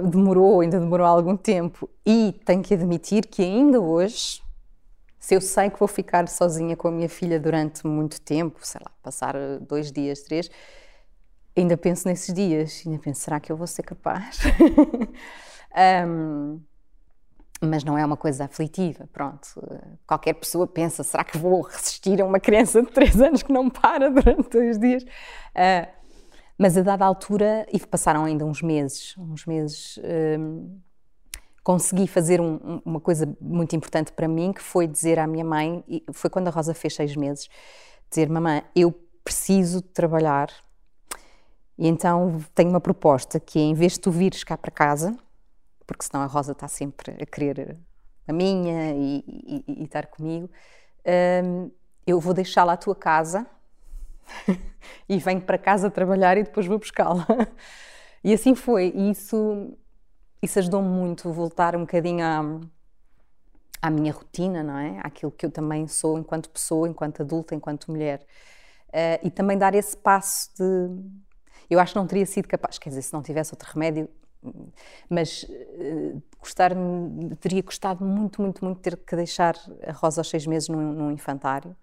[0.00, 1.90] Demorou, ainda demorou algum tempo.
[2.06, 4.40] E tenho que admitir que ainda hoje,
[5.18, 8.80] se eu sei que vou ficar sozinha com a minha filha durante muito tempo, sei
[8.84, 10.48] lá, passar dois dias, três,
[11.56, 12.82] ainda penso nesses dias.
[12.86, 14.40] Ainda penso, será que eu vou ser capaz?
[16.06, 16.60] um,
[17.60, 19.48] mas não é uma coisa aflitiva, pronto.
[20.06, 23.70] Qualquer pessoa pensa, será que vou resistir a uma criança de 3 anos que não
[23.70, 25.02] para durante dois dias?
[25.04, 26.02] Uh,
[26.58, 29.98] mas a dada altura, e passaram ainda uns meses, uns meses,
[30.38, 30.78] um,
[31.62, 35.84] consegui fazer um, uma coisa muito importante para mim, que foi dizer à minha mãe,
[36.12, 37.48] foi quando a Rosa fez seis meses,
[38.10, 38.92] dizer, mamãe, eu
[39.24, 40.50] preciso trabalhar,
[41.82, 45.18] e então tenho uma proposta, que é, em vez de tu vires cá para casa,
[45.84, 47.76] porque senão a Rosa está sempre a querer
[48.28, 50.48] a minha e, e, e estar comigo.
[51.44, 51.72] Um,
[52.06, 53.44] eu vou deixá-la à tua casa
[55.08, 57.26] e venho para casa trabalhar e depois vou buscá-la.
[58.22, 58.92] E assim foi.
[58.94, 59.76] E isso,
[60.40, 62.60] isso ajudou-me muito a voltar um bocadinho à,
[63.82, 65.00] à minha rotina, não é?
[65.02, 68.24] Àquilo que eu também sou enquanto pessoa, enquanto adulta, enquanto mulher.
[68.90, 71.31] Uh, e também dar esse passo de.
[71.72, 74.06] Eu acho que não teria sido capaz, quer dizer, se não tivesse outro remédio,
[75.08, 76.72] mas uh, gostar,
[77.40, 79.56] teria gostado muito, muito, muito ter que deixar
[79.86, 81.74] a Rosa aos seis meses num, num infantário,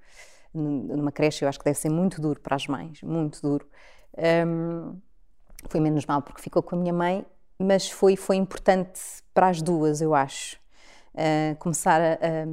[0.54, 1.44] numa creche.
[1.44, 3.68] Eu acho que deve ser muito duro para as mães, muito duro.
[4.48, 5.02] Um,
[5.68, 7.26] foi menos mal porque ficou com a minha mãe,
[7.58, 9.02] mas foi, foi importante
[9.34, 10.60] para as duas, eu acho.
[11.16, 12.46] Uh, começar a, a,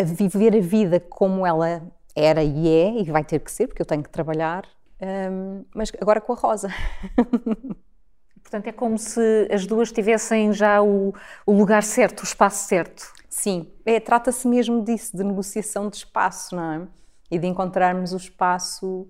[0.00, 1.82] a, viver a vida como ela
[2.16, 4.66] era e é, e vai ter que ser, porque eu tenho que trabalhar,
[5.02, 6.68] um, mas agora com a Rosa.
[8.42, 11.14] Portanto, é como se as duas tivessem já o,
[11.46, 13.12] o lugar certo, o espaço certo.
[13.28, 16.88] Sim, é, trata-se mesmo disso, de negociação de espaço, não é?
[17.30, 19.08] E de encontrarmos o espaço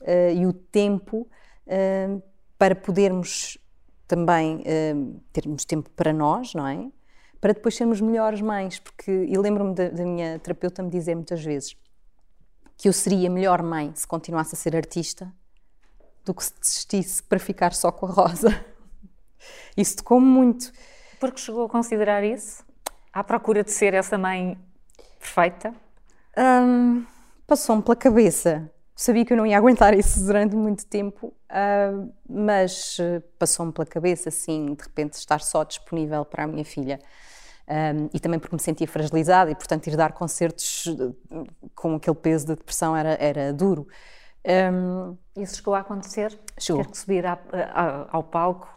[0.00, 1.28] uh, e o tempo
[2.58, 3.58] para podermos
[4.06, 6.90] também uh, termos tempo para nós, não é?
[7.40, 11.44] Para depois sermos melhores mães, porque e lembro-me da, da, minha terapeuta me dizer muitas
[11.44, 11.76] vezes
[12.78, 15.30] que eu seria melhor mãe se continuasse a ser artista
[16.24, 18.64] do que se desistisse para ficar só com a Rosa.
[19.76, 20.72] Isso tocou-me muito.
[21.20, 22.64] Porque chegou a considerar isso?
[23.12, 24.58] À procura de ser essa mãe
[25.18, 25.74] perfeita?
[26.36, 27.04] Um,
[27.46, 28.70] Passou-me pela cabeça
[29.00, 33.86] Sabia que eu não ia aguentar isso durante muito tempo, uh, mas uh, passou-me pela
[33.86, 36.98] cabeça, assim, de repente estar só disponível para a minha filha.
[37.68, 40.86] Um, e também porque me sentia fragilizada e, portanto, ir dar concertos
[41.30, 41.44] ah,
[41.74, 43.86] com aquele peso de depressão era, era duro.
[44.72, 46.38] Um, Isso chegou a acontecer?
[46.58, 46.82] Chegou.
[46.82, 48.74] Ter que subir a, a, ao palco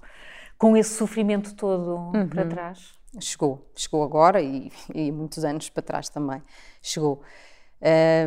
[0.57, 2.27] com esse sofrimento todo uhum.
[2.27, 2.93] para trás?
[3.19, 3.71] Chegou.
[3.75, 6.41] Chegou agora e, e, muitos anos para trás também.
[6.81, 7.21] Chegou.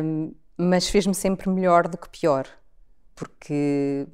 [0.03, 2.47] Um, mas fez-me sempre melhor do que pior,
[3.13, 4.07] porque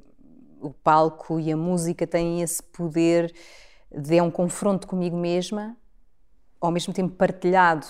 [0.60, 3.32] o palco e a música têm esse poder
[3.90, 5.76] de é um confronto comigo mesma,
[6.66, 7.86] ao mesmo tempo partilhado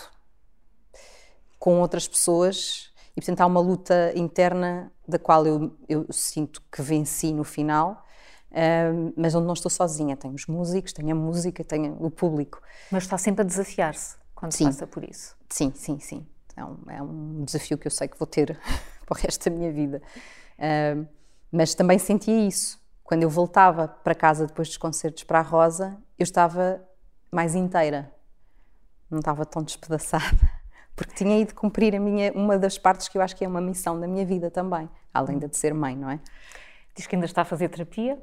[1.58, 6.82] com outras pessoas, e portanto há uma luta interna da qual eu, eu sinto que
[6.82, 8.04] venci no final.
[9.16, 12.60] mas onde não estou sozinha, tenho os músicos, tenho a música, tenho o público.
[12.90, 14.64] Mas está sempre a desafiar-se quando sim.
[14.64, 15.36] passa por isso.
[15.48, 16.26] Sim, sim, sim.
[16.56, 18.58] É um, é um desafio que eu sei que vou ter
[19.06, 20.02] para o resto da minha vida.
[21.50, 22.80] Mas também sentia isso.
[23.04, 26.82] Quando eu voltava para casa depois dos concertos para a Rosa, eu estava
[27.30, 28.10] mais inteira.
[29.12, 30.50] Não estava tão despedaçada.
[30.96, 33.60] Porque tinha ido cumprir a minha, uma das partes que eu acho que é uma
[33.60, 36.18] missão da minha vida também, além de ser mãe, não é?
[36.94, 38.18] Diz que ainda está a fazer terapia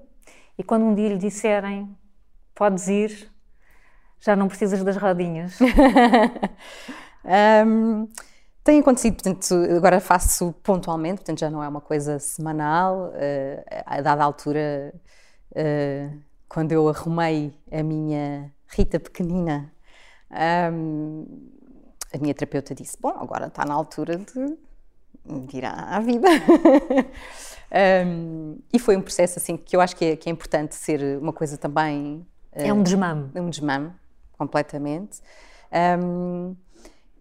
[0.57, 1.95] e quando um dia lhe disserem
[2.53, 3.31] podes ir,
[4.19, 5.57] já não precisas das rodinhas.
[7.21, 8.07] Um,
[8.63, 13.09] tem acontecido, portanto, agora faço pontualmente, portanto já não é uma coisa semanal.
[13.09, 14.93] Uh, a dada altura,
[15.51, 19.71] uh, quando eu arrumei a minha Rita pequenina,
[20.31, 21.25] um,
[22.13, 24.57] a minha terapeuta disse: Bom, agora está na altura de
[25.47, 26.27] virar à vida.
[28.05, 31.19] um, e foi um processo assim que eu acho que é, que é importante ser
[31.19, 32.25] uma coisa também.
[32.51, 33.29] Uh, é um desmame.
[33.33, 33.91] É um desmame,
[34.37, 35.21] completamente.
[36.01, 36.55] Um,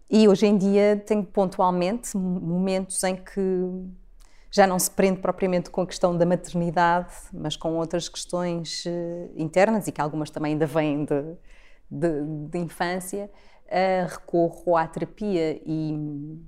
[0.09, 3.41] e hoje em dia tenho pontualmente momentos em que
[4.51, 9.31] já não se prende propriamente com a questão da maternidade, mas com outras questões uh,
[9.35, 11.37] internas e que algumas também ainda vêm de,
[11.89, 13.29] de, de infância,
[13.65, 16.39] uh, recorro à terapia e,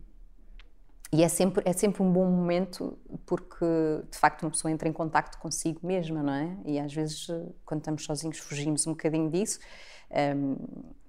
[1.14, 3.66] e é, sempre, é sempre um bom momento porque
[4.10, 6.58] de facto uma pessoa entra em contacto consigo mesma, não é?
[6.66, 7.28] E às vezes
[7.66, 9.60] quando estamos sozinhos fugimos um bocadinho disso.
[10.36, 10.56] Um,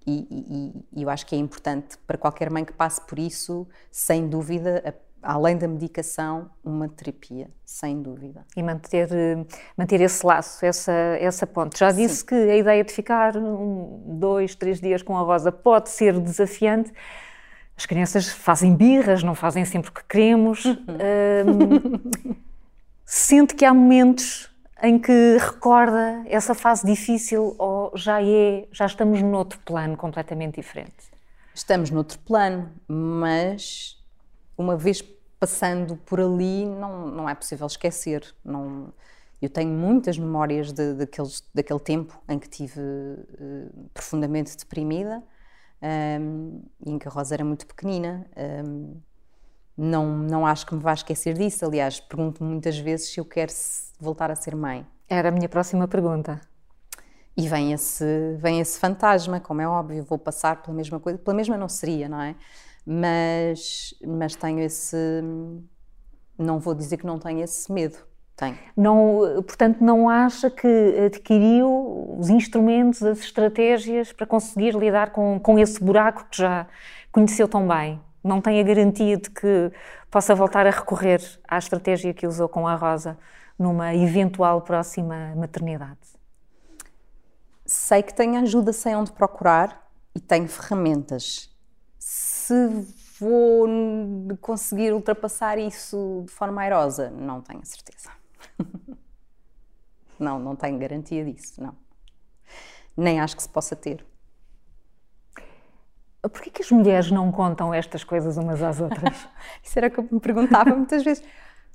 [0.06, 3.68] e, e, e, eu acho que é importante para qualquer mãe que passe por isso,
[3.90, 4.82] sem dúvida,
[5.22, 8.44] além da medicação, uma terapia, sem dúvida.
[8.56, 9.08] E manter,
[9.76, 11.78] manter esse laço, essa, essa ponte.
[11.78, 12.26] Já disse Sim.
[12.26, 16.92] que a ideia de ficar um, dois, três dias com a Rosa pode ser desafiante.
[17.76, 20.64] As crianças fazem birras, não fazem sempre o que queremos.
[20.64, 20.76] Uhum.
[21.46, 22.34] Um,
[23.06, 24.50] sente que há momentos
[24.82, 31.12] em que recorda essa fase difícil ou já é, já estamos noutro plano completamente diferente?
[31.54, 34.01] Estamos noutro plano, mas
[34.56, 35.02] uma vez
[35.38, 38.34] passando por ali não, não é possível esquecer.
[38.44, 38.92] Não,
[39.40, 45.22] eu tenho muitas memórias de, daqueles, daquele tempo em que estive uh, profundamente deprimida
[45.82, 48.24] um, e em que a Rosa era muito pequenina.
[48.64, 49.00] Um,
[49.76, 51.64] não, não acho que me vá esquecer disso.
[51.64, 53.52] Aliás, pergunto muitas vezes se eu quero
[53.98, 54.86] voltar a ser mãe.
[55.08, 56.40] Era a minha próxima pergunta.
[57.36, 61.34] E vem esse, vem esse fantasma, como é óbvio, vou passar pela mesma coisa, pela
[61.34, 62.36] mesma não seria, não é?
[62.86, 64.96] Mas, mas tenho esse.
[66.38, 67.98] Não vou dizer que não tenho esse medo.
[68.36, 68.58] Tenho.
[68.76, 70.66] Não, portanto, não acha que
[71.06, 76.66] adquiriu os instrumentos, as estratégias para conseguir lidar com, com esse buraco que já
[77.12, 78.00] conheceu tão bem?
[78.24, 79.70] Não tem a garantia de que
[80.10, 83.18] possa voltar a recorrer à estratégia que usou com a Rosa
[83.58, 86.00] numa eventual próxima maternidade?
[87.66, 91.51] Sei que tenho ajuda, sei onde procurar e tenho ferramentas.
[92.52, 92.86] Se
[93.18, 93.66] vou
[94.42, 98.10] conseguir ultrapassar isso de forma airosa, não tenho certeza.
[100.20, 101.74] não, não tenho garantia disso, não.
[102.94, 104.04] Nem acho que se possa ter.
[106.20, 109.26] Porquê que as mulheres não contam estas coisas umas às outras?
[109.64, 111.24] Isso era o que eu me perguntava muitas vezes.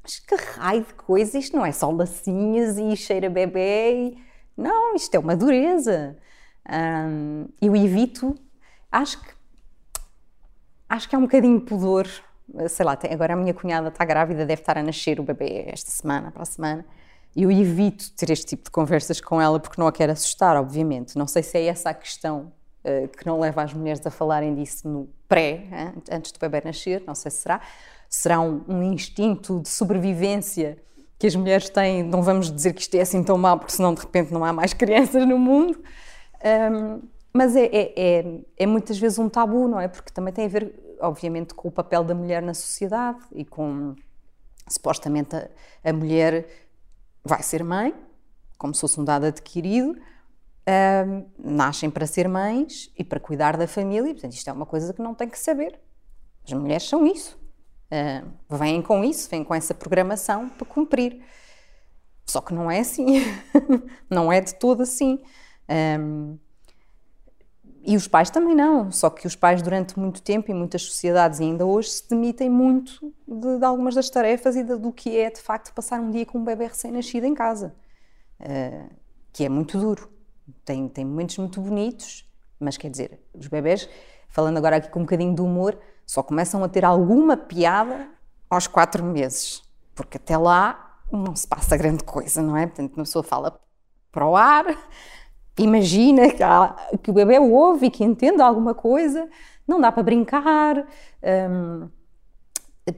[0.04, 4.12] Mas que raio de coisa, isto não é só lacinhas e cheira bebê.
[4.12, 4.24] E...
[4.56, 6.16] Não, isto é uma dureza.
[7.60, 8.36] Eu evito,
[8.92, 9.37] acho que
[10.90, 12.08] acho que é um bocadinho pudor.
[12.70, 15.92] Sei lá, agora a minha cunhada está grávida, deve estar a nascer o bebê esta
[15.92, 16.86] semana, para a semana.
[17.36, 20.56] E eu evito ter este tipo de conversas com ela porque não a quero assustar,
[20.56, 21.18] obviamente.
[21.18, 22.52] Não sei se é essa a questão
[22.84, 26.62] uh, que não leva as mulheres a falarem disso no pré, hein, antes do bebê
[26.64, 27.62] nascer, não sei se será
[28.10, 30.78] será um, um, instinto de sobrevivência
[31.20, 32.04] que as mulheres têm.
[32.04, 34.54] Não vamos dizer que isto é assim tão mal, porque senão de repente não há
[34.54, 35.82] mais crianças no mundo.
[36.72, 37.02] Um,
[37.38, 39.88] mas é, é, é, é, muitas vezes um tabu, não é?
[39.88, 43.96] Porque também tem a ver, obviamente, com o papel da mulher na sociedade e com
[44.68, 45.48] supostamente a,
[45.84, 46.48] a mulher
[47.24, 47.94] vai ser mãe,
[48.58, 49.96] como se fosse um dado adquirido.
[51.38, 55.02] Nascem para ser mães e para cuidar da família, portanto, isto é uma coisa que
[55.02, 55.80] não tem que saber.
[56.44, 57.40] As mulheres são isso.
[58.50, 61.22] Vêm com isso, vêm com essa programação para cumprir.
[62.26, 63.24] Só que não é assim.
[64.10, 65.22] não é de todo assim.
[65.70, 66.38] Um,
[67.88, 68.92] e os pais também não.
[68.92, 72.50] Só que os pais, durante muito tempo, em muitas sociedades e ainda hoje, se demitem
[72.50, 76.12] muito de, de algumas das tarefas e de, do que é, de facto, passar um
[76.12, 77.74] dia com um bebê recém-nascido em casa.
[78.42, 78.94] Uh,
[79.32, 80.12] que é muito duro.
[80.66, 82.30] Tem, tem momentos muito bonitos,
[82.60, 83.88] mas quer dizer, os bebés,
[84.28, 88.10] falando agora aqui com um bocadinho de humor, só começam a ter alguma piada
[88.50, 89.62] aos quatro meses,
[89.96, 92.68] porque até lá não se passa grande coisa, não é?
[92.68, 93.58] Portanto, uma pessoa fala
[94.12, 94.66] para o ar,
[95.64, 99.28] imagina que, há, que o bebê ouve e que entende alguma coisa,
[99.68, 100.86] não dá para brincar.
[101.50, 101.90] Um,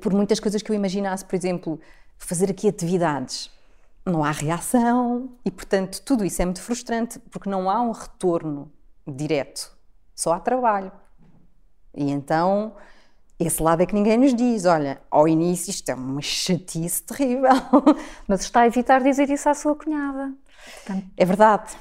[0.01, 1.79] por muitas coisas que eu imaginasse, por exemplo,
[2.17, 3.49] fazer aqui atividades,
[4.05, 8.71] não há reação e, portanto, tudo isso é muito frustrante porque não há um retorno
[9.07, 9.75] direto,
[10.15, 10.91] só há trabalho.
[11.95, 12.73] E então
[13.39, 14.65] esse lado é que ninguém nos diz.
[14.65, 17.49] Olha, ao início isto é uma chatice terrível.
[18.27, 20.33] Mas está a evitar dizer isso à sua cunhada.
[20.75, 21.05] Portanto...
[21.15, 21.71] É verdade.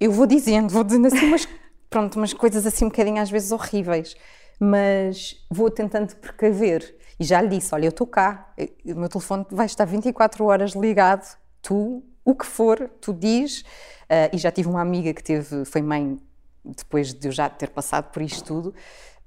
[0.00, 1.48] Eu vou dizendo, vou dizendo assim umas,
[1.88, 4.16] pronto, umas coisas assim um bocadinho às vezes horríveis,
[4.58, 6.96] mas vou tentando precaver.
[7.18, 8.52] E já lhe disse, olha, eu estou cá,
[8.84, 13.60] o meu telefone vai estar 24 horas ligado, tu, o que for, tu diz.
[14.04, 16.18] Uh, e já tive uma amiga que teve, foi mãe
[16.64, 18.74] depois de eu já ter passado por isto tudo.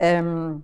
[0.01, 0.61] Um,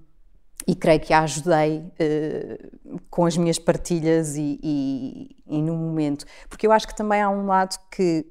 [0.66, 6.26] e creio que a ajudei uh, com as minhas partilhas e, e, e, no momento.
[6.48, 8.26] Porque eu acho que também há um lado que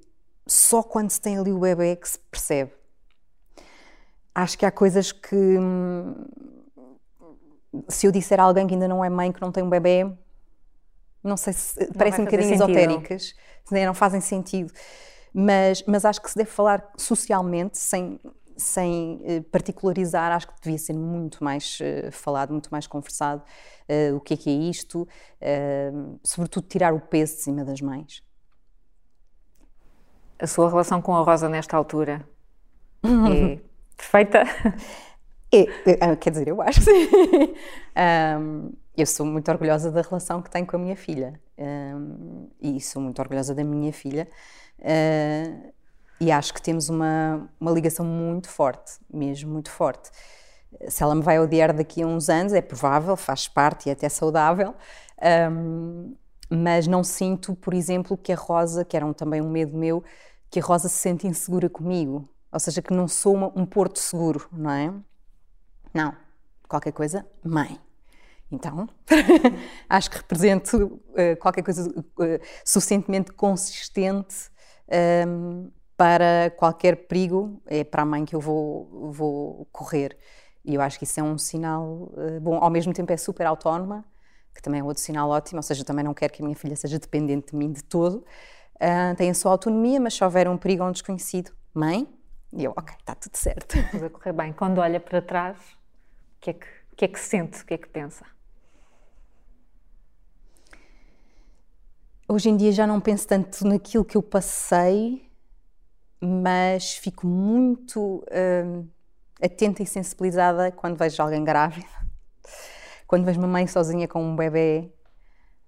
[0.47, 2.73] só quando se tem ali o bebê é que se percebe.
[4.35, 5.37] Acho que há coisas que.
[5.37, 6.15] Hum,
[7.89, 10.11] se eu disser a alguém que ainda não é mãe, que não tem um bebê,
[11.23, 11.81] não sei se.
[11.81, 12.71] Não parecem um bocadinho sentido.
[12.71, 13.35] esotéricas,
[13.71, 14.73] não fazem sentido.
[15.33, 18.21] Mas, mas acho que se deve falar socialmente, sem,
[18.57, 23.43] sem uh, particularizar, acho que devia ser muito mais uh, falado, muito mais conversado
[23.89, 25.09] uh, o que é que é isto,
[26.23, 28.23] sobretudo tirar o peso de cima das mães.
[30.43, 32.27] A sua relação com a Rosa nesta altura
[33.05, 33.61] é
[33.97, 34.43] perfeita?
[35.55, 37.55] É, é, quer dizer, eu acho que sim.
[38.41, 42.81] um, eu sou muito orgulhosa da relação que tenho com a minha filha um, e
[42.81, 44.27] sou muito orgulhosa da minha filha.
[44.79, 45.73] Uh,
[46.19, 50.11] e acho que temos uma, uma ligação muito forte, mesmo muito forte.
[50.89, 53.93] Se ela me vai odiar daqui a uns anos, é provável, faz parte e é
[53.93, 54.75] até saudável,
[55.53, 56.17] um,
[56.49, 60.03] mas não sinto, por exemplo, que a Rosa, que era um, também um medo meu,
[60.53, 62.29] que a Rosa se sente insegura comigo.
[62.53, 64.93] Ou seja, que não sou uma, um porto seguro, não é?
[65.95, 66.15] Não.
[66.69, 67.81] Qualquer coisa, mãe.
[68.51, 68.87] Então,
[69.89, 72.05] acho que represento uh, qualquer coisa uh,
[72.67, 74.51] suficientemente consistente
[75.27, 80.19] um, para qualquer perigo, é para a mãe que eu vou, vou correr.
[80.63, 82.59] E eu acho que isso é um sinal uh, bom.
[82.59, 84.05] Ao mesmo tempo é super autónoma,
[84.55, 86.77] que também é outro sinal ótimo, ou seja, também não quero que a minha filha
[86.77, 88.23] seja dependente de mim de todo.
[88.83, 92.09] Uh, tem a sua autonomia, mas se houver um perigo ou um desconhecido, mãe,
[92.53, 93.77] e eu, ok, está tudo certo.
[93.93, 94.53] Tudo a correr bem.
[94.53, 97.63] Quando olha para trás, o que é que, O que é que sente?
[97.63, 98.27] O que é que pensa?
[102.29, 105.31] Hoje em dia já não penso tanto naquilo que eu passei,
[106.21, 108.25] mas fico muito
[108.65, 108.89] hum,
[109.41, 111.87] atenta e sensibilizada quando vejo alguém grávida,
[113.07, 114.93] quando vejo uma mãe sozinha com um bebê,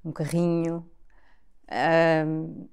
[0.05, 0.89] um carrinho,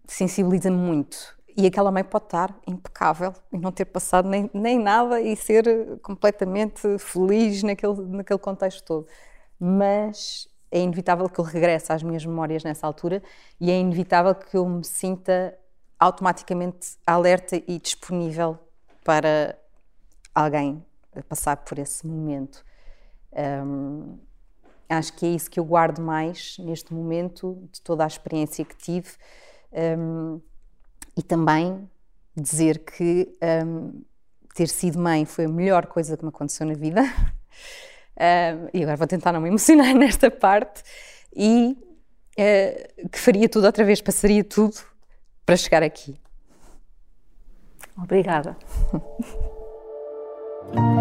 [0.06, 1.38] sensibiliza-me muito.
[1.58, 6.00] E aquela mãe pode estar impecável e não ter passado nem, nem nada e ser
[6.02, 9.08] completamente feliz naquele, naquele contexto todo.
[9.60, 13.22] Mas é inevitável que eu regresse às minhas memórias nessa altura
[13.60, 15.58] e é inevitável que eu me sinta
[16.00, 18.58] automaticamente alerta e disponível
[19.04, 19.58] para
[20.34, 20.84] alguém
[21.28, 22.64] passar por esse momento.
[23.34, 24.18] Um,
[24.92, 28.76] acho que é isso que eu guardo mais neste momento, de toda a experiência que
[28.76, 29.10] tive.
[29.72, 30.42] Um,
[31.18, 31.90] e também
[32.36, 33.30] dizer que
[33.66, 34.04] um,
[34.54, 37.02] ter sido mãe foi a melhor coisa que me aconteceu na vida.
[38.18, 40.84] um, e agora vou tentar não me emocionar nesta parte.
[41.34, 41.78] E
[42.38, 44.76] uh, que faria tudo outra vez, passaria tudo
[45.46, 46.20] para chegar aqui.
[47.98, 48.58] Obrigada.